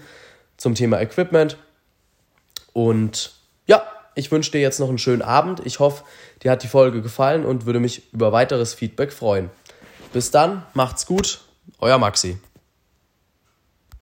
zum 0.58 0.76
Thema 0.76 1.02
Equipment. 1.02 1.58
Und 2.74 3.34
ja, 3.66 3.84
ich 4.16 4.32
wünsche 4.32 4.52
dir 4.52 4.62
jetzt 4.62 4.80
noch 4.80 4.90
einen 4.90 4.98
schönen 4.98 5.22
Abend. 5.22 5.62
Ich 5.66 5.80
hoffe, 5.80 6.04
dir 6.44 6.52
hat 6.52 6.64
die 6.64 6.68
Folge 6.68 7.02
gefallen 7.02 7.46
und 7.46 7.66
würde 7.66 7.80
mich 7.80 8.14
über 8.14 8.32
weiteres 8.32 8.74
Feedback 8.74 9.14
freuen. 9.14 9.50
Bis 10.14 10.32
dann, 10.32 10.64
macht's 10.74 11.06
gut, 11.06 11.42
euer 11.80 11.98
Maxi. 11.98 12.38